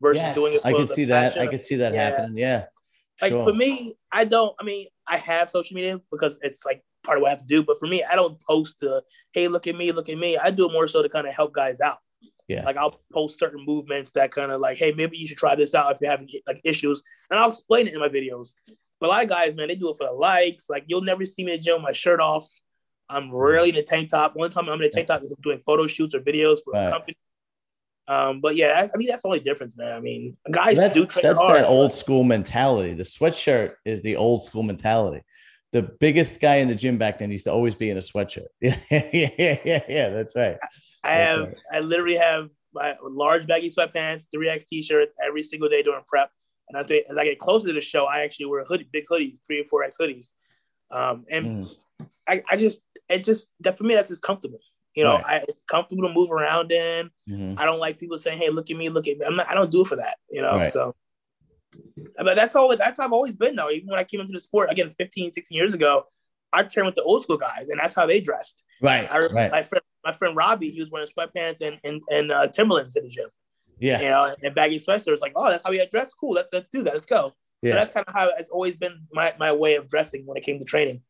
[0.00, 0.60] versus yes, doing it.
[0.64, 1.38] I can see that.
[1.38, 2.02] I can see that yeah.
[2.02, 2.38] happening.
[2.38, 2.64] Yeah.
[3.20, 3.44] Like sure.
[3.44, 4.54] for me, I don't.
[4.58, 7.46] I mean, I have social media because it's like part of what I have to
[7.46, 7.62] do.
[7.62, 9.02] But for me, I don't post to,
[9.32, 10.36] hey, look at me, look at me.
[10.36, 11.98] I do it more so to kind of help guys out.
[12.48, 12.64] Yeah.
[12.64, 15.74] Like I'll post certain movements that kind of like, hey, maybe you should try this
[15.74, 18.54] out if you're having like issues, and I'll explain it in my videos.
[19.02, 20.70] But a lot of guys, man, they do it for the likes.
[20.70, 22.48] Like you'll never see me in the gym with my shirt off.
[23.10, 24.36] I'm rarely in a tank top.
[24.36, 26.86] One time I'm in a tank top is doing photo shoots or videos for right.
[26.86, 27.16] a company.
[28.06, 29.92] Um, but yeah, I, mean that's the only difference, man.
[29.92, 32.94] I mean, guys that, do train That's hard, that old school mentality.
[32.94, 35.24] The sweatshirt is the old school mentality.
[35.72, 38.46] The biggest guy in the gym back then used to always be in a sweatshirt.
[38.60, 40.10] yeah, yeah, yeah, yeah.
[40.10, 40.58] That's right.
[41.02, 41.56] I have, right.
[41.72, 46.30] I literally have my large baggy sweatpants, three X t-shirts every single day during prep.
[46.68, 48.88] And I think as I get closer to the show, I actually wear a hoodie,
[48.92, 50.32] big hoodies, three or four X hoodies.
[50.90, 51.76] Um, and mm.
[52.28, 54.60] I, I just, it just that for me, that's just comfortable.
[54.94, 55.42] You know, right.
[55.42, 57.10] I comfortable to move around in.
[57.28, 57.58] Mm-hmm.
[57.58, 59.48] I don't like people saying, "Hey, look at me, look at me." I'm not.
[59.48, 60.16] I don't do it for that.
[60.30, 60.72] You know, right.
[60.72, 60.94] so.
[62.16, 62.76] But that's all.
[62.76, 63.56] That's how I've always been.
[63.56, 66.04] Though, even when I came into the sport again, 15, 16 years ago,
[66.52, 68.62] I trained with the old school guys, and that's how they dressed.
[68.82, 69.10] Right.
[69.10, 69.50] I right.
[69.50, 73.04] my friend, my friend Robbie, he was wearing sweatpants and and, and uh, Timberlands in
[73.04, 73.30] the gym.
[73.82, 74.00] Yeah.
[74.00, 75.20] You know, and baggy sweatshirts.
[75.20, 76.14] Like, oh, that's how we had dressed.
[76.18, 76.34] Cool.
[76.34, 76.94] Let's let's do that.
[76.94, 77.32] Let's go.
[77.62, 77.72] Yeah.
[77.72, 80.44] So that's kind of how it's always been my my way of dressing when it
[80.44, 81.02] came to training.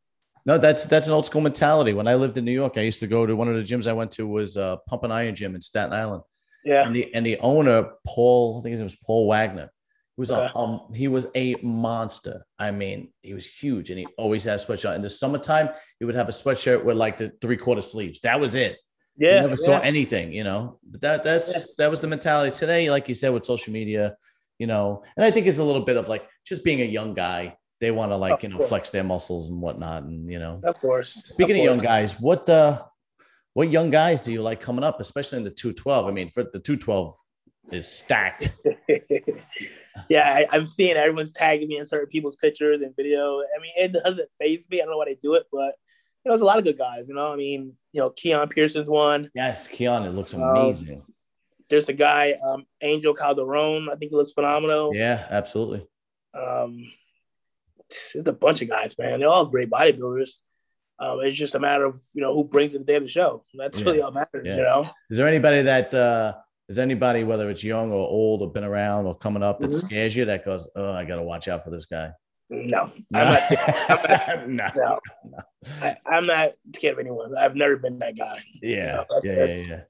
[0.46, 1.92] No, that's that's an old school mentality.
[1.92, 3.86] When I lived in New York, I used to go to one of the gyms
[3.86, 6.22] I went to was uh, Pump and Iron Gym in Staten Island.
[6.64, 9.70] Yeah, and the and the owner Paul, I think his name was Paul Wagner.
[10.16, 12.42] He was a um, he was a monster.
[12.58, 14.96] I mean, he was huge, and he always had a sweatshirt.
[14.96, 18.20] In the summertime, he would have a sweatshirt with like the three quarter sleeves.
[18.20, 18.78] That was it.
[19.16, 19.56] Yeah, never yeah.
[19.56, 20.78] saw anything, you know.
[20.84, 21.52] But that that's yeah.
[21.54, 22.90] just that was the mentality today.
[22.90, 24.16] Like you said, with social media,
[24.58, 27.14] you know, and I think it's a little bit of like just being a young
[27.14, 28.68] guy they want to like of you know course.
[28.68, 32.18] flex their muscles and whatnot and you know of course speaking of, of young guys
[32.20, 32.80] what uh
[33.54, 36.44] what young guys do you like coming up especially in the 212 i mean for
[36.44, 37.12] the 212
[37.72, 38.52] is stacked
[40.08, 43.72] yeah I, am seeing everyone's tagging me in certain people's pictures and video i mean
[43.76, 45.74] it doesn't phase me i don't know why they do it but
[46.24, 48.50] you know, there's a lot of good guys you know i mean you know Keone
[48.50, 51.14] Pearson's one yes Keone it looks um, amazing um,
[51.68, 55.86] there's a guy um angel calderon i think he looks phenomenal yeah absolutely
[56.34, 56.84] um
[58.14, 59.20] it's a bunch of guys, man.
[59.20, 60.38] They're all great bodybuilders.
[60.98, 63.08] Um, it's just a matter of you know who brings it the day of the
[63.08, 63.44] show.
[63.54, 63.84] That's yeah.
[63.84, 64.44] really all matters.
[64.44, 64.56] Yeah.
[64.56, 64.90] You know.
[65.10, 66.34] Is there anybody that uh,
[66.68, 69.86] is anybody whether it's young or old or been around or coming up that mm-hmm.
[69.86, 72.12] scares you that goes, oh, I got to watch out for this guy.
[72.52, 73.18] No, no.
[73.18, 73.42] I'm not.
[73.88, 75.38] I'm not no, no.
[75.80, 77.36] I, am not scared of anyone.
[77.36, 78.40] I've never been that guy.
[78.60, 79.80] Yeah, you know, yeah, yeah, yeah.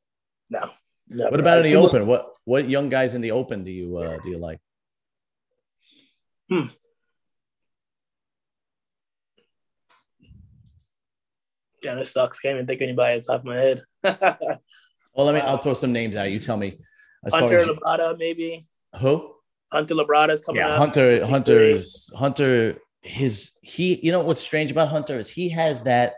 [0.48, 0.70] No.
[1.08, 1.30] Never.
[1.32, 2.06] What about in the open?
[2.06, 4.60] What what young guys in the open do you uh, do you like?
[6.48, 6.66] Hmm.
[11.82, 12.38] It sucks.
[12.38, 13.82] Can't even think of anybody at the top of my head.
[14.04, 15.40] well, let me.
[15.40, 16.30] I'll throw some names out.
[16.30, 16.78] You tell me.
[17.26, 18.68] As Hunter as, maybe.
[19.00, 19.31] Who?
[19.72, 20.60] Hunter Labrada is coming.
[20.60, 20.78] Yeah, up.
[20.78, 21.26] Hunter.
[21.26, 22.78] Hunter is Hunter.
[23.00, 23.98] His he.
[24.02, 26.14] You know what's strange about Hunter is he has that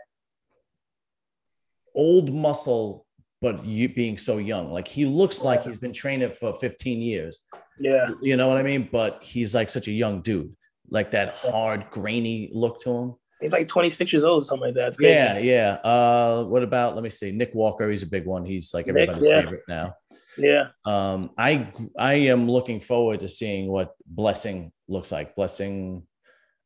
[1.95, 3.05] old muscle,
[3.41, 4.71] but you being so young.
[4.71, 7.41] Like he looks like he's been training for 15 years.
[7.79, 8.09] Yeah.
[8.21, 8.89] You know what I mean?
[8.91, 10.53] But he's like such a young dude,
[10.89, 13.15] like that hard, grainy look to him.
[13.41, 14.95] He's like 26 years old, something like that.
[14.99, 15.73] Yeah, yeah.
[15.83, 16.95] Uh, what about?
[16.95, 17.31] Let me see.
[17.31, 17.89] Nick Walker.
[17.89, 18.45] He's a big one.
[18.45, 19.41] He's like everybody's Nick, yeah.
[19.41, 19.93] favorite now.
[20.37, 20.67] Yeah.
[20.85, 25.35] Um, I I am looking forward to seeing what Blessing looks like.
[25.35, 26.03] Blessing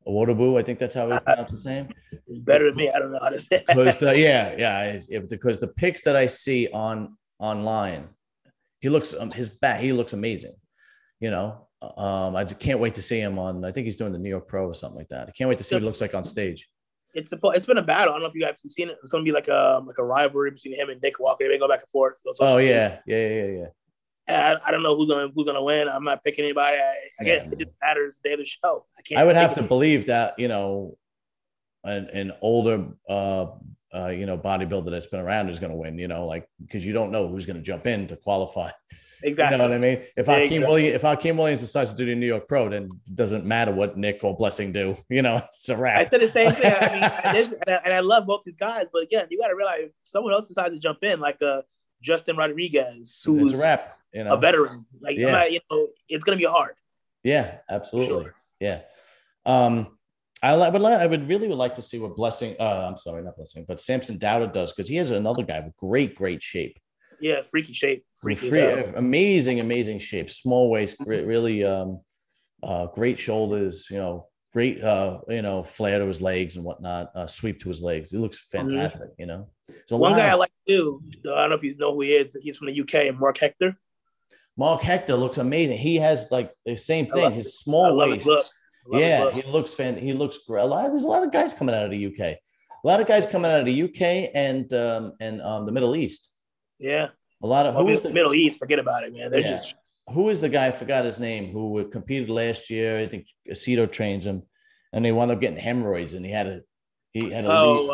[0.08, 1.89] Awodibu, I think that's how we pronounce his name.
[2.27, 2.89] It's better than me.
[2.89, 3.63] I don't know how to say.
[3.67, 8.10] The, yeah, yeah, it, because the pics that I see on online,
[8.79, 9.82] he looks um, his back.
[9.82, 10.55] He looks amazing.
[11.19, 13.63] You know, um, I can't wait to see him on.
[13.65, 15.27] I think he's doing the New York Pro or something like that.
[15.27, 16.67] I can't wait to see what he looks like on stage.
[17.13, 18.13] It's a, it's been a battle.
[18.13, 18.98] I don't know if you guys have seen it.
[19.02, 21.48] It's gonna be like a like a rivalry between him and Nick Walker.
[21.48, 22.15] They go back and forth.
[22.39, 23.00] oh yeah.
[23.06, 23.65] yeah, yeah, yeah, yeah.
[24.30, 25.89] I, I, don't know who's gonna who's gonna win.
[25.89, 26.78] I'm not picking anybody.
[26.78, 27.52] I, guess yeah.
[27.52, 28.86] it just matters the day of the show.
[28.98, 29.19] I can't.
[29.19, 30.98] I would have to believe that you know,
[31.84, 33.48] an an older uh,
[33.93, 35.98] uh, you know bodybuilder that's been around is going to win.
[35.98, 38.69] You know, like because you don't know who's going to jump in to qualify
[39.23, 39.55] Exactly.
[39.55, 40.01] You know what I mean?
[40.15, 40.60] If Akim exactly.
[40.60, 43.71] Williams, if Akim Williams decides to do the New York Pro, then it doesn't matter
[43.73, 44.95] what Nick or Blessing do.
[45.10, 45.99] You know, it's a wrap.
[45.99, 46.73] I said the same thing.
[46.73, 49.38] I mean, and, this- and, I, and I love both these guys, but again, you
[49.38, 51.62] got to realize if someone else decides to jump in, like uh,
[52.01, 53.97] Justin Rodriguez, who's It's a wrap.
[54.13, 55.32] You know, a veteran, like Yeah.
[55.32, 56.75] not- you know, it's gonna be hard.
[57.23, 58.23] Yeah, absolutely.
[58.23, 58.36] Sure.
[58.60, 58.82] Yeah.
[59.45, 59.97] Um,
[60.41, 62.55] I would li- I would really would like to see what Blessing.
[62.60, 65.75] Uh, I'm sorry, not Blessing, but Samson Dauda does because he has another guy with
[65.75, 66.79] great, great shape.
[67.21, 68.05] Yeah, freaky shape.
[68.21, 70.29] Freaky Free- amazing, amazing shape.
[70.29, 72.01] Small waist, re- really, um,
[72.63, 73.88] uh, great shoulders.
[73.89, 77.12] You know, great, uh, you know, flare to his legs and whatnot.
[77.15, 78.12] Uh, sweep to his legs.
[78.12, 79.10] He looks fantastic.
[79.17, 81.01] You know, there's a One guy I of- like too.
[81.25, 82.36] I don't know if you know who he is.
[82.41, 83.12] He's from the UK.
[83.17, 83.75] Mark Hector.
[84.58, 85.77] Mark Hector looks amazing.
[85.77, 87.32] He has like the same thing.
[87.32, 88.19] His I small waist.
[88.19, 88.45] his look.
[88.45, 89.97] I love his Yeah, he looks fan.
[89.97, 90.62] He looks great.
[90.63, 90.86] A lot.
[90.86, 92.19] Of, There's a lot of guys coming out of the UK.
[92.21, 95.95] A lot of guys coming out of the UK and um, and um, the Middle
[95.95, 96.36] East.
[96.80, 97.10] Yeah.
[97.42, 99.32] A lot of Well, who is the Middle East, forget about it, man.
[99.32, 99.52] They're Yeah.
[99.52, 99.76] just
[100.08, 100.68] who is the guy?
[100.68, 101.52] I forgot his name.
[101.52, 103.00] Who competed last year?
[103.00, 104.44] I think Aceto trains him,
[104.92, 106.62] and they wound up getting hemorrhoids, and he had a
[107.13, 107.94] he had a oh, lead- uh,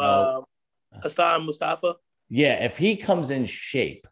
[0.98, 1.96] uh, Hassan Mustafa.
[2.30, 2.64] yeah.
[2.66, 4.08] If he comes in shape,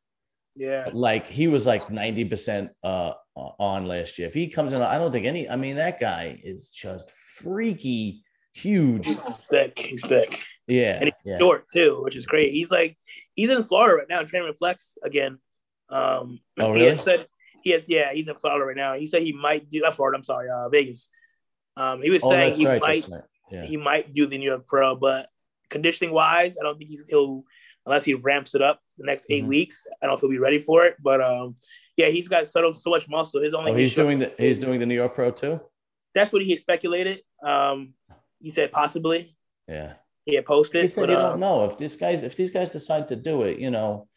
[0.56, 4.28] Yeah, like he was like ninety percent uh on last year.
[4.28, 5.50] If he comes in, I don't think any.
[5.50, 9.08] I mean, that guy is just freaky huge.
[9.08, 9.80] he's thick.
[9.80, 10.44] He's thick.
[10.68, 11.38] Yeah, And he's yeah.
[11.40, 12.52] Short too, which is great.
[12.54, 12.98] He's like
[13.36, 15.40] he's in Florida right now, training with Flex again.
[15.90, 16.90] Um, Oh, he really?
[16.92, 17.28] had said
[17.64, 18.94] he has, yeah, he's in Florida right now.
[18.94, 20.18] He said he might do not Florida.
[20.18, 21.10] I'm sorry, uh, Vegas.
[21.78, 22.82] Um, he was Oh, saying he right.
[22.82, 23.22] might right.
[23.52, 23.64] Yeah.
[23.66, 25.30] he might do the New York Pro, but
[25.70, 27.44] conditioning wise, I don't think he's, he'll
[27.86, 29.48] unless he ramps it up the next 8 Mhm.
[29.48, 29.86] weeks.
[30.02, 31.58] I don't know if he'll be ready for it, but um,
[31.98, 33.42] yeah, he's got so so much muscle.
[33.42, 35.60] His only Oh, he's doing the he's doing the New York Pro too.
[36.16, 37.22] That's what he speculated.
[37.44, 37.94] Um,
[38.40, 39.36] he said possibly
[39.68, 39.96] Yeah.
[40.26, 42.52] He had posted, He said but you uh, don't know if these guys if these
[42.52, 43.60] guys decide to do it.
[43.60, 44.08] You know,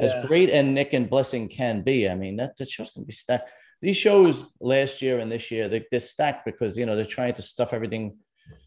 [0.00, 2.08] as great and Nick and Blessing can be.
[2.08, 3.50] I mean, that the show's gonna be stacked.
[3.82, 7.34] These shows last year and this year they, they're stacked because you know they're trying
[7.34, 8.16] to stuff everything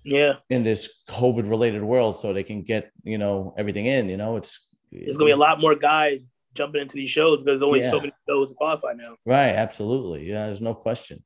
[0.03, 4.09] yeah, in this COVID related world so they can get you know everything in.
[4.09, 4.59] You know, it's
[4.91, 6.21] there's gonna be a lot more guys
[6.53, 9.15] jumping into these shows because there's only so many shows to qualify now.
[9.25, 10.29] Right, absolutely.
[10.29, 11.23] Yeah, there's no question.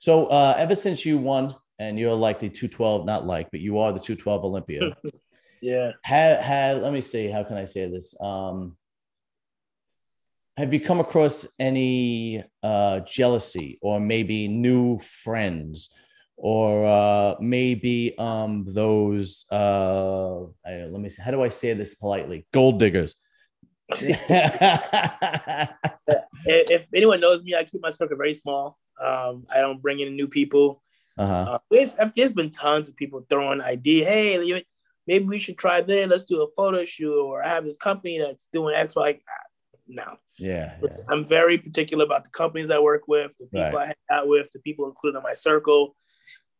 [0.00, 3.78] So uh, ever since you won and you're like the 212, not like, but you
[3.78, 4.96] are the 212 Olympia.
[5.62, 5.92] Yeah.
[6.02, 8.78] had had let me see how can i say this um
[10.56, 15.94] have you come across any uh jealousy or maybe new friends
[16.38, 21.94] or uh maybe um those uh I, let me see how do i say this
[21.94, 23.16] politely gold diggers
[23.90, 24.18] If
[26.46, 28.78] if anyone knows me, I keep my circle very small.
[29.00, 30.82] Um, I don't bring in new people.
[31.22, 31.58] Uh-huh
[32.00, 34.04] Uh, there's been tons of people throwing idea.
[34.04, 34.64] Hey,
[35.06, 36.08] maybe we should try this.
[36.08, 38.96] Let's do a photo shoot, or I have this company that's doing X.
[38.96, 39.18] Like,
[40.00, 43.84] no, yeah, yeah I'm very particular about the companies I work with, the people Right.
[43.84, 45.82] I hang out with, the people included in my circle.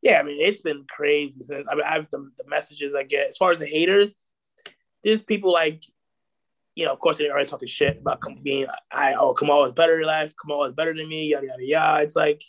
[0.03, 1.42] Yeah, I mean, it's been crazy.
[1.42, 4.14] Since I mean, I've the, the messages I get as far as the haters.
[5.03, 5.81] There's people like,
[6.75, 9.96] you know, of course, they're always talking shit about being, I oh, Kamal is better
[9.99, 10.33] than life.
[10.40, 11.23] Kamal is better than me.
[11.33, 12.03] Yada yada yada.
[12.05, 12.42] It's like,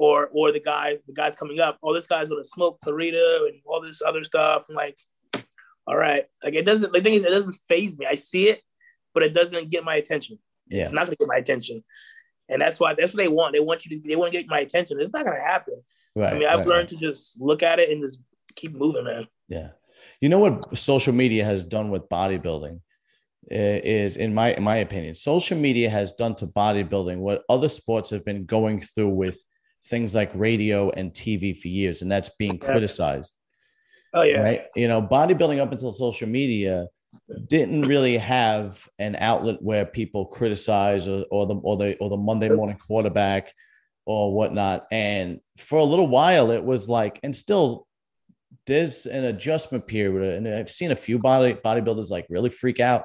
[0.00, 1.78] or or the guy, the guys coming up.
[1.82, 4.64] Oh, this guy's gonna smoke Clarida and all this other stuff.
[4.68, 4.96] I'm like,
[5.86, 6.90] all right, like it doesn't.
[6.92, 8.06] The thing is, it doesn't phase me.
[8.06, 8.62] I see it,
[9.12, 10.38] but it doesn't get my attention.
[10.68, 11.84] yeah It's not going to get my attention.
[12.48, 13.54] And that's why that's what they want.
[13.54, 14.98] They want you to they want to get my attention.
[14.98, 15.82] It's not going to happen.
[16.16, 18.18] right I mean, I've right, learned to just look at it and just
[18.56, 19.28] keep moving, man.
[19.48, 19.72] Yeah.
[20.22, 22.80] You know what social media has done with bodybuilding
[23.50, 28.08] is in my in my opinion, social media has done to bodybuilding what other sports
[28.10, 29.42] have been going through with
[29.84, 33.36] things like radio and TV for years and that's being criticized,
[34.12, 34.62] Oh yeah, right?
[34.74, 36.86] You know, bodybuilding up until social media
[37.46, 42.16] didn't really have an outlet where people criticize or, or the or the or the
[42.16, 43.54] Monday morning quarterback
[44.06, 44.86] or whatnot.
[44.90, 47.86] And for a little while, it was like, and still
[48.66, 50.36] there's an adjustment period.
[50.36, 53.04] And I've seen a few body bodybuilders like really freak out,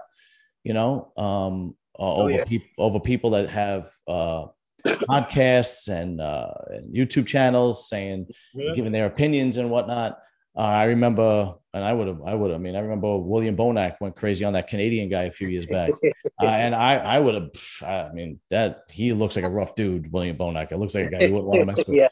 [0.63, 2.45] you know, um, uh, over yeah.
[2.45, 4.45] people over people that have uh,
[4.85, 8.73] podcasts and, uh, and YouTube channels saying Yeah.
[8.75, 10.19] giving their opinions and whatnot.
[10.57, 12.51] Uh, I remember, and I would have, I would.
[12.51, 15.65] I mean, I remember William Bonac went crazy on that Canadian guy a few years
[15.65, 15.91] back,
[16.41, 17.49] uh, and I, I would have.
[17.83, 20.71] I mean, that he looks like a rough dude, William Bonac.
[20.71, 21.97] It looks like a guy you wouldn't want to mess with.
[21.97, 22.07] yeah,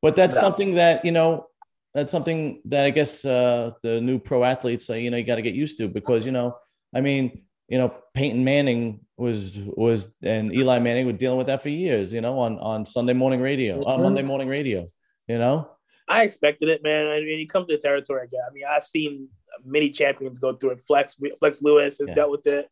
[0.00, 0.42] But that's No.
[0.42, 1.46] something that you know,
[1.92, 5.36] that's something that I guess uh, the new pro athletes, say, you know, you got
[5.36, 6.56] to get used to because you know,
[6.94, 11.62] I mean, you know, Peyton Manning was was and Eli Manning were dealing with that
[11.62, 14.02] for years, you know, on on Sunday morning radio, on Mhm.
[14.02, 14.86] Monday morning radio,
[15.26, 15.70] you know.
[16.08, 17.06] I expected it, man.
[17.08, 18.40] I mean, you come to the territory again.
[18.48, 19.28] I mean, I've seen
[19.64, 20.80] many champions go through it.
[20.86, 22.14] Flex, Flex Lewis has Yeah.
[22.14, 22.66] dealt with it.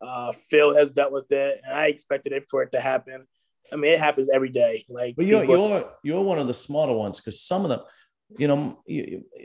[0.00, 3.24] Uh, Phil has dealt with it, and I expected it for it to happen.
[3.72, 4.84] I mean, it happens every day.
[4.88, 7.80] Like, But you're people- you're you're one of the smarter ones because some of them,
[8.38, 8.78] you know,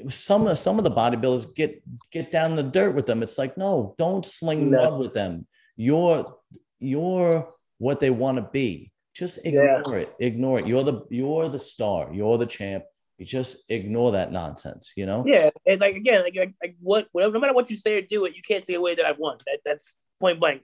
[0.09, 3.23] some of some of the bodybuilders get get down the dirt with them.
[3.23, 4.91] It's like, no, don't sling No.
[4.91, 5.47] mud with them.
[5.75, 6.37] You're
[6.79, 8.91] you're what they want to be.
[9.13, 9.79] Just Yeah.
[9.79, 10.13] ignore it.
[10.19, 10.67] Ignore it.
[10.67, 12.13] You're the you're the star.
[12.13, 12.83] You're the champ.
[13.17, 14.91] You just ignore that nonsense.
[14.95, 15.23] You know.
[15.25, 18.01] yeah, and like again, like, like, like what, whatever, no matter what you say or
[18.01, 19.37] do, it you can't take away that I've won.
[19.47, 20.63] That that's point blank.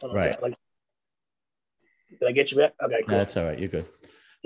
[0.00, 0.42] Hold on a Right.
[0.42, 0.54] Like,
[2.20, 2.74] did I get you back?
[2.82, 3.16] Okay, cool.
[3.16, 3.58] That's all right.
[3.58, 3.86] You're good.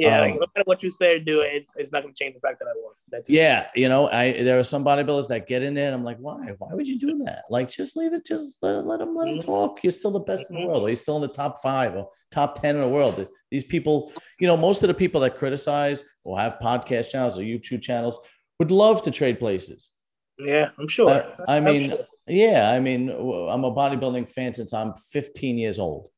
[0.00, 2.18] Yeah, um, like, no matter what you say or do, it's it's not going to
[2.24, 2.94] change the fact that I won.
[3.10, 3.34] That's it.
[3.34, 6.18] Yeah, you know, I there are some bodybuilders that get in there, and I'm like,
[6.18, 6.54] why?
[6.58, 7.42] Why would you do that?
[7.50, 8.24] Like, just leave it.
[8.26, 9.44] Just let let them let them Mhm.
[9.44, 9.82] talk.
[9.84, 10.66] You're still the best in the Mhm.
[10.68, 10.88] world.
[10.88, 13.26] He's still in the top five or top ten in the world.
[13.50, 17.42] These people, you know, most of the people that criticize or have podcast channels or
[17.42, 18.18] YouTube channels
[18.58, 19.90] would love to trade places.
[20.38, 21.10] yeah, I'm sure.
[21.10, 22.06] Uh, I I'm mean, sure.
[22.26, 26.08] yeah, I mean, I'm a bodybuilding fan since I'm 15 years old.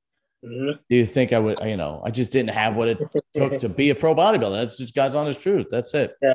[0.44, 0.78] Mhm.
[0.90, 1.58] Do you think I would?
[1.62, 2.98] You know, I just didn't have what it
[3.32, 4.60] took to be a pro bodybuilder.
[4.60, 5.66] That's just God's honest truth.
[5.70, 6.14] That's it.
[6.20, 6.34] Yeah.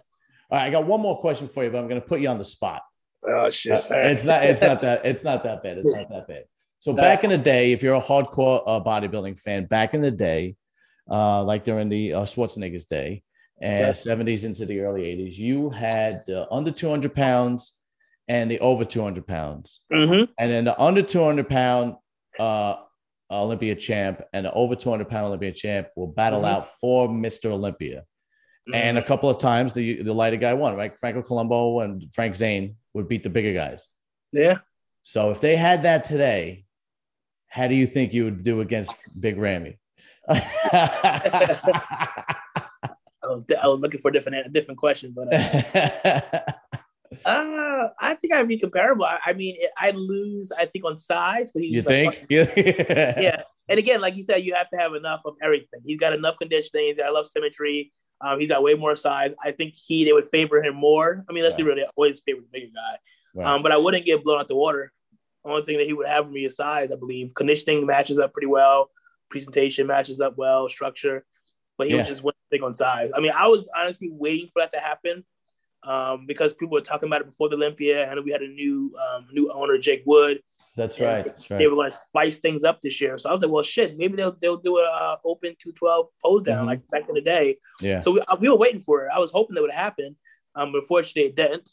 [0.50, 2.30] All right, I got one more question for you, but I'm going to put you
[2.30, 2.82] on the spot.
[3.28, 3.74] Oh shit!
[3.74, 4.44] Uh, it's not.
[4.44, 5.06] It's not that.
[5.06, 5.80] It's not that bad.
[5.80, 6.44] It's not that bad.
[6.80, 10.12] So back in the day, if you're a hardcore uh, bodybuilding fan, back in the
[10.12, 10.56] day,
[11.12, 13.24] uh, like during the uh, Schwarzenegger's day,
[13.60, 13.92] and Yeah.
[13.92, 17.74] 70s into the early 80s, you had the under 200 pounds
[18.30, 21.96] and the over 200 pounds, hmm and then the under 200 pound
[22.40, 22.76] uh,
[23.30, 26.48] Olympia champ and the over 200 pound Olympia champ will battle Mhm.
[26.50, 27.52] out for Mr.
[27.52, 28.04] Olympia.
[28.74, 30.98] And a couple of times the the lighter guy won, right?
[31.00, 33.88] Franco Columbu and Frank Zane would beat the bigger guys.
[34.34, 34.58] yeah,
[35.04, 36.66] So if they had that today,
[37.48, 39.78] how do you think you would do against Big Ramy?
[40.30, 42.36] I
[43.24, 46.22] was I was looking for a different different question, but uh,
[47.26, 49.06] uh, I think I'd be comparable.
[49.06, 50.52] I, I mean, I lose.
[50.52, 52.28] I think on size, but he's you just like, think?
[52.30, 53.20] yeah.
[53.20, 53.42] yeah.
[53.70, 55.82] And again, like you said, you have to have enough of everything.
[55.86, 56.86] He's got enough conditioning.
[56.86, 57.92] He's got enough symmetry.
[58.22, 59.32] Um, he's got way more size.
[59.44, 61.24] I think he they would favor him more.
[61.30, 61.76] I mean, let's be real.
[61.76, 62.98] They always favor the bigger guy.
[63.36, 63.48] Right.
[63.48, 64.92] Um, but I wouldn't get blown out the water.
[65.44, 66.92] The only thing that he would have for me is size.
[66.92, 68.90] I believe conditioning matches up pretty well.
[69.30, 70.68] Presentation matches up well.
[70.70, 71.26] Structure,
[71.78, 72.00] but he Yeah.
[72.00, 73.12] was just went big on size.
[73.16, 75.24] I mean, I was honestly waiting for that to happen
[75.84, 78.10] um, because people were talking about it before the Olympia.
[78.10, 80.42] and we had a new um, new owner, Jake Wood.
[80.76, 81.26] That's right.
[81.26, 81.58] That's right.
[81.58, 83.18] They were going to spice things up this year.
[83.18, 86.08] So I was like, well, shit, maybe they'll they'll do a uh, open two twelve
[86.24, 86.68] pose down Mhm.
[86.68, 87.58] like back in the day.
[87.80, 88.02] Yeah.
[88.02, 89.12] So we, uh, we were waiting for it.
[89.14, 90.16] I was hoping that would happen.
[90.56, 91.70] Um, but unfortunately, it didn't.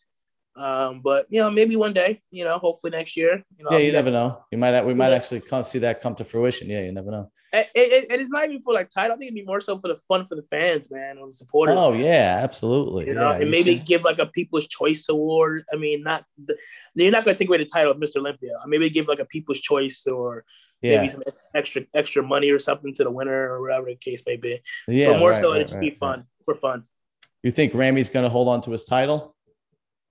[0.56, 2.22] Um, but you know, maybe one day.
[2.30, 3.42] You know, hopefully next year.
[3.58, 4.44] You know, Yeah, you never know.
[4.52, 5.16] You might we might Yeah.
[5.16, 6.68] actually come see that come to fruition.
[6.68, 7.30] Yeah, you never know.
[7.52, 9.14] And, and, and it's not even for like title.
[9.14, 11.32] I think it'd be more so for the fun for the fans, man, or the
[11.32, 11.76] supporters.
[11.78, 13.06] Oh yeah, absolutely.
[13.06, 15.64] You know, yeah, and you maybe can- give like a People's Choice Award.
[15.72, 16.56] I mean, not the,
[16.94, 18.16] you're not going to take away the title of Mr.
[18.16, 18.52] Olympia.
[18.62, 20.44] I maybe give like a People's Choice or
[20.82, 21.22] yeah, maybe some
[21.54, 24.60] extra extra money or something to the winner or whatever the case may be.
[24.86, 25.08] yeah.
[25.08, 26.84] but more right, so, right, it'd just right, be fun for fun.
[27.42, 29.33] You think Ramy's going to hold on to his title?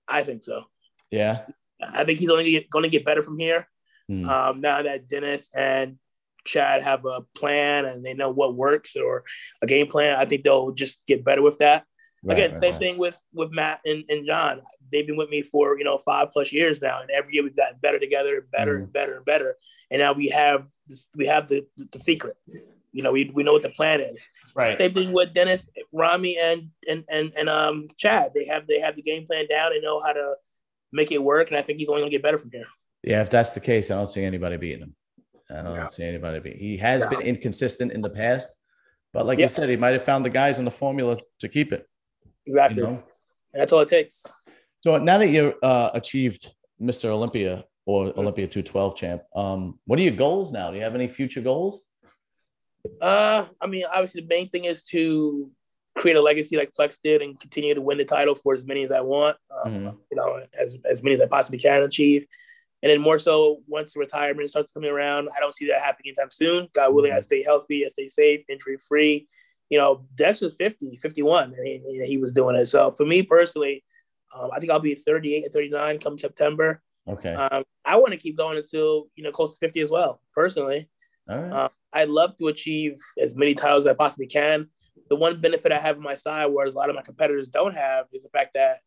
[0.08, 0.64] I think so.
[1.12, 1.46] Yeah.
[1.82, 3.68] I think he's only going to get better from here.
[4.08, 4.28] Hmm.
[4.28, 5.98] Um, now that Dennis and
[6.46, 9.24] Chad have a plan and they know what works or
[9.62, 11.86] a game plan, I think they'll just get better with that.
[12.26, 12.80] Right, Again, right, same right.
[12.80, 14.62] thing with with Matt and, and John.
[14.92, 17.56] They've been with me for you know five plus years now, and every year we've
[17.56, 18.84] gotten better together, better Mhm.
[18.84, 19.58] and better and better.
[19.92, 22.38] And now we have this, we have the the secret.
[22.94, 24.30] You know, we, we know what the plan is.
[24.56, 24.78] Right.
[24.78, 28.32] Same thing with Dennis, Ramy, and and and and um Chad.
[28.36, 29.72] They have they have the game plan down.
[29.72, 30.36] They know how to
[30.92, 32.66] make it work, and I think he's only gonna get better from here.
[33.04, 34.96] Yeah, if that's the case, I don't see anybody beating him.
[35.50, 35.88] I don't Yeah.
[35.88, 36.56] see anybody beat.
[36.58, 37.10] He has Yeah.
[37.18, 38.50] been inconsistent in the past,
[39.12, 39.46] but like Yeah.
[39.46, 41.90] you said, he might have found the guys in the formula to keep it.
[42.46, 42.78] Exactly.
[42.82, 43.04] You know.
[43.54, 44.26] And that's all it takes.
[44.82, 47.06] So now that you uh, achieved Mr.
[47.06, 50.70] Olympia or Olympia 212 champ, um, what are your goals now?
[50.72, 51.84] Do you have any future goals?
[53.02, 55.50] Uh, I mean, obviously the main thing is to
[55.96, 58.84] create a legacy like Flex did and continue to win the title for as many
[58.84, 59.38] as I want.
[59.64, 59.98] Um, Mhm.
[60.12, 62.26] You know, as as many as I possibly can achieve.
[62.82, 66.32] And then more so, once retirement starts coming around, I don't see that happening anytime
[66.32, 66.68] soon.
[66.74, 69.28] God willing, I stay healthy, I stay safe, injury free.
[69.70, 72.66] You know, Dex was 50, 51, and he, he- he was doing it.
[72.66, 73.86] So for me personally,
[74.36, 76.82] um, I think I'll be 38 and 39 come September.
[77.08, 77.34] Okay.
[77.34, 80.90] Um, I want to keep going until, you know, close to 50 as well, personally.
[81.30, 81.52] All right.
[81.52, 84.68] Uh, I'd love to achieve as many titles as I possibly can.
[85.10, 87.76] The one benefit I have on my side, whereas a lot of my competitors don't
[87.76, 88.80] have, is the fact that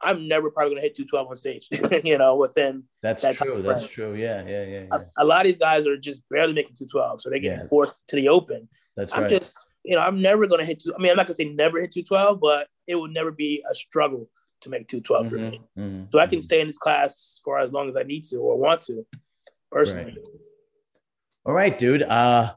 [0.00, 1.68] I'm never probably going to hit 212 on stage.
[2.04, 3.62] you know, within that's that's true.
[3.62, 4.14] That's true.
[4.14, 4.44] Yeah.
[4.46, 4.64] Yeah.
[4.64, 4.80] Yeah.
[4.80, 4.98] yeah.
[5.18, 7.68] a, a lot of these guys are just barely making 212, so they get Yeah.
[7.68, 8.68] forced to the open.
[8.96, 9.30] That's I'm right.
[9.30, 10.92] just, you know, I'm never going to hit two.
[10.94, 13.64] I mean, I'm not going to say never hit 212, but it will never be
[13.70, 14.28] a struggle
[14.62, 15.60] to make 212 for me.
[15.78, 16.42] Mhm, So I can mhm.
[16.42, 19.06] stay in this class for as long as I need to or want to,
[19.70, 20.18] personally.
[21.44, 22.02] All right, dude.
[22.02, 22.54] Uh,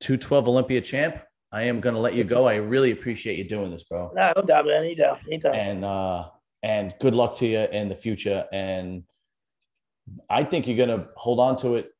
[0.00, 1.18] 212 Olympia champ.
[1.52, 2.46] I am gonna let you go.
[2.46, 4.10] I really appreciate you doing this, bro.
[4.14, 4.84] Nah, no doubt, man.
[4.84, 5.54] Anytime, anytime.
[5.54, 6.28] And uh,
[6.62, 8.46] and good luck to you in the future.
[8.52, 9.04] And
[10.28, 11.90] I think you're gonna hold on to it.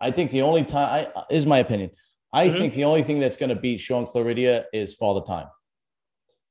[0.00, 1.90] I think the only time I is my opinion.
[2.32, 2.58] I Mhm.
[2.58, 5.48] think the only thing that's gonna beat Shaun Clarida is Father Time.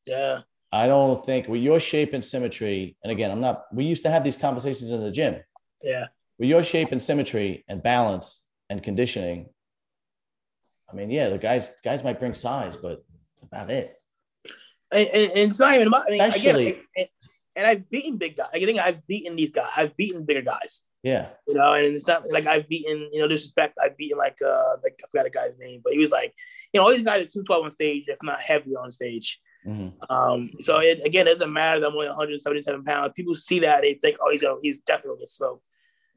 [0.06, 4.02] yeah, I don't think with your shape and symmetry, and again, I'm not, we used
[4.04, 5.42] to have these conversations in the gym.
[5.84, 6.08] yeah.
[6.42, 9.50] With your shape and symmetry and balance and conditioning,
[10.92, 13.94] I mean, yeah, the guys guys might bring size, but it's about it.
[14.92, 16.08] And, and, and it's not even about.
[16.08, 17.08] I mean, Especially- again, and,
[17.58, 18.48] and I've beaten big guys.
[18.56, 19.70] I think I've beaten these guys.
[19.76, 20.82] I've beaten bigger guys.
[21.04, 21.30] Yeah.
[21.48, 23.10] You know, and it's not like I've beaten.
[23.14, 23.78] You know, disrespect.
[23.80, 26.34] I've beaten like uh, like I forgot a guy's name, but he was like,
[26.74, 29.40] you know, all these guys are two twelve on stage, if not heavier on stage.
[29.68, 29.94] Mhm.
[30.10, 33.14] Um, so it, again, it doesn't matter that I'm only 177 pounds.
[33.16, 35.64] People see that they think, oh, he's gonna, he's definitely gonna get smoked.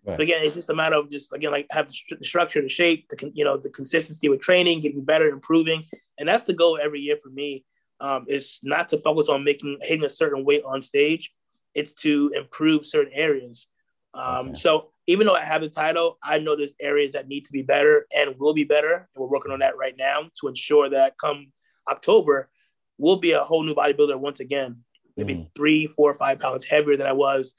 [0.06, 0.18] Right.
[0.18, 3.08] But again, it's just a matter of just again like have the, structure, the shape,
[3.08, 5.82] the you know the consistency with training, getting better, improving,
[6.18, 7.64] and that's the goal every year for me.
[8.00, 11.32] Um, is not to focus on making hitting a certain weight on stage.
[11.74, 13.68] It's to improve certain areas.
[14.12, 14.54] Um, Okay.
[14.54, 17.62] So even though I have the title, I know there's areas that need to be
[17.62, 21.16] better and will be better, and we're working on that right now to ensure that
[21.18, 21.52] come
[21.88, 22.50] October,
[22.98, 24.84] we'll be a whole new bodybuilder once again.
[25.16, 25.50] Maybe Mhm.
[25.54, 27.54] three, four, or five pounds heavier than I was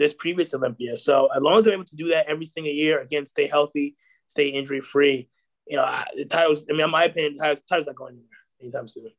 [0.00, 0.96] this previous Olympia.
[0.96, 3.96] So as long as I'm able to do that every single year, again, stay healthy,
[4.26, 5.28] stay injury free.
[5.68, 6.64] You know, I, the titles.
[6.68, 8.28] I mean, in my opinion, the titles, titles not going anywhere
[8.62, 9.10] anytime soon.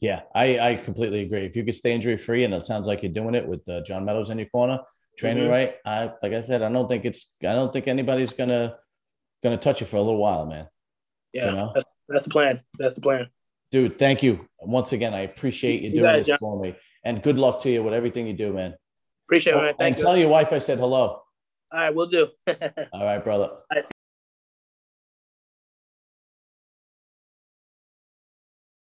[0.00, 1.46] Yeah, I, I completely agree.
[1.46, 3.80] If you could stay injury free, and it sounds like you're doing it with uh,
[3.82, 4.78] John Meadows in your corner,
[5.18, 5.50] training Mhm.
[5.50, 5.74] right.
[5.86, 8.76] I like I said, I don't think it's I don't think anybody's gonna
[9.42, 10.68] gonna touch you for a little while, man.
[11.32, 11.72] Yeah, You know?
[11.74, 12.60] that's, that's the plan.
[12.78, 13.28] That's the plan.
[13.70, 15.14] Dude, thank you once again.
[15.14, 16.38] I appreciate you You doing it, this John.
[16.40, 18.74] for me, and good luck to you with everything you do, man.
[19.26, 20.02] Appreciate it, and Thank you.
[20.04, 21.22] tell your wife I said hello.
[21.72, 22.28] All right, we'll do.
[22.92, 23.48] All right, brother.
[23.48, 23.84] All right,